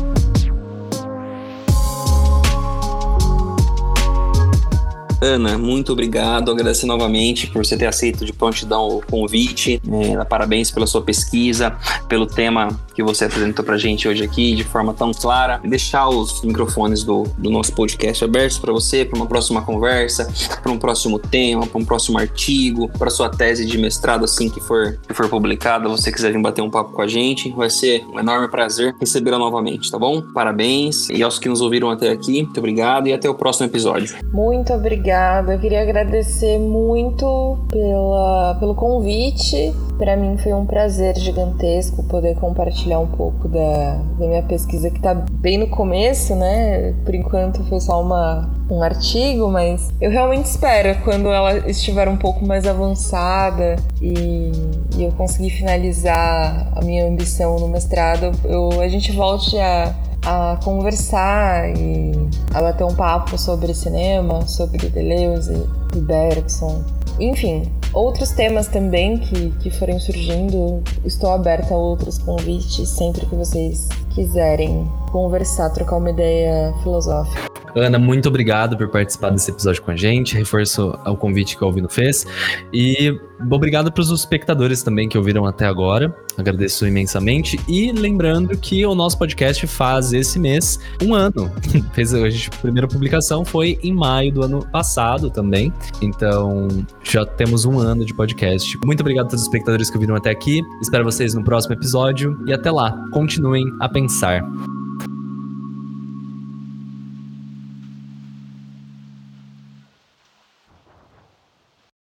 Ana, 5.20 5.58
muito 5.58 5.92
obrigado. 5.92 6.50
Agradecer 6.50 6.86
novamente 6.86 7.48
por 7.48 7.64
você 7.64 7.76
ter 7.76 7.86
aceito 7.86 8.24
de 8.24 8.32
prontidão 8.32 8.88
o 8.88 9.02
convite. 9.04 9.80
É, 9.90 10.24
parabéns 10.24 10.70
pela 10.70 10.86
sua 10.86 11.02
pesquisa, 11.02 11.76
pelo 12.08 12.26
tema 12.26 12.78
que 12.98 13.02
você 13.04 13.26
apresentou 13.26 13.64
para 13.64 13.76
a 13.76 13.78
gente 13.78 14.08
hoje 14.08 14.24
aqui 14.24 14.56
de 14.56 14.64
forma 14.64 14.92
tão 14.92 15.12
clara. 15.12 15.60
Deixar 15.62 16.08
os 16.08 16.42
microfones 16.42 17.04
do, 17.04 17.28
do 17.38 17.48
nosso 17.48 17.72
podcast 17.72 18.24
abertos 18.24 18.58
para 18.58 18.72
você, 18.72 19.04
para 19.04 19.16
uma 19.16 19.26
próxima 19.26 19.62
conversa, 19.62 20.28
para 20.60 20.72
um 20.72 20.76
próximo 20.76 21.16
tema, 21.16 21.64
para 21.64 21.78
um 21.78 21.84
próximo 21.84 22.18
artigo, 22.18 22.88
para 22.98 23.08
sua 23.08 23.28
tese 23.30 23.64
de 23.64 23.78
mestrado 23.78 24.24
assim 24.24 24.50
que 24.50 24.60
for, 24.60 24.98
que 25.06 25.14
for 25.14 25.28
publicada. 25.28 25.88
Você 25.88 26.10
quiser 26.10 26.32
vir 26.32 26.42
bater 26.42 26.60
um 26.60 26.68
papo 26.68 26.92
com 26.92 27.00
a 27.00 27.06
gente, 27.06 27.50
vai 27.50 27.70
ser 27.70 28.04
um 28.12 28.18
enorme 28.18 28.48
prazer 28.48 28.92
recebê-la 28.98 29.38
novamente, 29.38 29.88
tá 29.92 29.96
bom? 29.96 30.20
Parabéns. 30.34 31.08
E 31.08 31.22
aos 31.22 31.38
que 31.38 31.48
nos 31.48 31.60
ouviram 31.60 31.90
até 31.90 32.10
aqui, 32.10 32.42
muito 32.42 32.58
obrigado 32.58 33.06
e 33.06 33.12
até 33.12 33.30
o 33.30 33.34
próximo 33.34 33.66
episódio. 33.66 34.16
Muito 34.32 34.72
obrigada. 34.72 35.54
Eu 35.54 35.60
queria 35.60 35.82
agradecer 35.82 36.58
muito 36.58 37.60
pela, 37.70 38.56
pelo 38.58 38.74
convite 38.74 39.72
para 39.98 40.16
mim 40.16 40.38
foi 40.38 40.52
um 40.52 40.64
prazer 40.64 41.16
gigantesco 41.18 42.02
poder 42.04 42.36
compartilhar 42.36 43.00
um 43.00 43.08
pouco 43.08 43.48
da, 43.48 44.00
da 44.18 44.26
minha 44.26 44.42
pesquisa 44.42 44.90
que 44.90 45.00
tá 45.00 45.12
bem 45.14 45.58
no 45.58 45.66
começo, 45.66 46.34
né? 46.36 46.94
Por 47.04 47.14
enquanto 47.14 47.64
foi 47.64 47.80
só 47.80 48.00
uma, 48.00 48.48
um 48.70 48.80
artigo, 48.80 49.50
mas 49.50 49.90
eu 50.00 50.10
realmente 50.10 50.46
espero 50.46 50.96
quando 51.02 51.28
ela 51.28 51.68
estiver 51.68 52.08
um 52.08 52.16
pouco 52.16 52.46
mais 52.46 52.66
avançada 52.66 53.76
e, 54.00 54.52
e 54.96 55.04
eu 55.04 55.12
conseguir 55.12 55.50
finalizar 55.50 56.72
a 56.76 56.80
minha 56.84 57.06
ambição 57.06 57.58
no 57.58 57.68
mestrado, 57.68 58.30
eu, 58.44 58.80
a 58.80 58.88
gente 58.88 59.12
volte 59.12 59.58
a 59.58 59.94
a 60.26 60.58
conversar 60.62 61.70
e 61.70 62.12
a 62.52 62.60
bater 62.60 62.84
um 62.84 62.94
papo 62.94 63.38
sobre 63.38 63.72
cinema, 63.72 64.46
sobre 64.46 64.88
Deleuze 64.88 65.66
e 65.94 66.00
Bergson. 66.00 66.82
Enfim, 67.18 67.62
outros 67.92 68.30
temas 68.30 68.68
também 68.68 69.18
que, 69.18 69.50
que 69.60 69.70
forem 69.70 69.98
surgindo, 69.98 70.82
estou 71.04 71.30
aberta 71.30 71.74
a 71.74 71.76
outros 71.76 72.18
convites 72.18 72.88
sempre 72.88 73.26
que 73.26 73.34
vocês 73.34 73.88
quiserem 74.14 74.90
conversar, 75.10 75.70
trocar 75.70 75.96
uma 75.96 76.10
ideia 76.10 76.74
filosófica. 76.82 77.57
Ana, 77.74 77.98
muito 77.98 78.28
obrigado 78.28 78.76
por 78.76 78.88
participar 78.88 79.30
desse 79.30 79.50
episódio 79.50 79.82
com 79.82 79.90
a 79.90 79.96
gente. 79.96 80.34
Reforço 80.36 80.98
o 81.04 81.16
convite 81.16 81.56
que 81.56 81.62
o 81.62 81.66
Alvino 81.66 81.88
fez. 81.88 82.26
E 82.72 83.18
obrigado 83.50 83.92
para 83.92 84.00
os 84.00 84.10
espectadores 84.10 84.82
também 84.82 85.08
que 85.08 85.16
ouviram 85.16 85.46
até 85.46 85.66
agora. 85.66 86.14
Agradeço 86.36 86.86
imensamente. 86.86 87.58
E 87.68 87.90
lembrando 87.92 88.56
que 88.56 88.86
o 88.86 88.94
nosso 88.94 89.18
podcast 89.18 89.66
faz 89.66 90.12
esse 90.12 90.38
mês 90.38 90.78
um 91.02 91.14
ano. 91.14 91.50
Fez 91.92 92.14
a, 92.14 92.30
gente, 92.30 92.48
a 92.48 92.60
primeira 92.60 92.86
publicação 92.86 93.44
foi 93.44 93.78
em 93.82 93.92
maio 93.92 94.32
do 94.32 94.44
ano 94.44 94.64
passado 94.70 95.30
também. 95.30 95.72
Então 96.00 96.68
já 97.02 97.26
temos 97.26 97.64
um 97.64 97.78
ano 97.78 98.04
de 98.04 98.14
podcast. 98.14 98.78
Muito 98.84 99.00
obrigado 99.00 99.26
a 99.26 99.28
todos 99.30 99.42
os 99.42 99.46
espectadores 99.46 99.90
que 99.90 99.96
ouviram 99.96 100.14
até 100.14 100.30
aqui. 100.30 100.62
Espero 100.80 101.04
vocês 101.04 101.34
no 101.34 101.42
próximo 101.42 101.74
episódio. 101.74 102.38
E 102.46 102.52
até 102.52 102.70
lá, 102.70 102.92
continuem 103.12 103.64
a 103.80 103.88
pensar. 103.88 104.42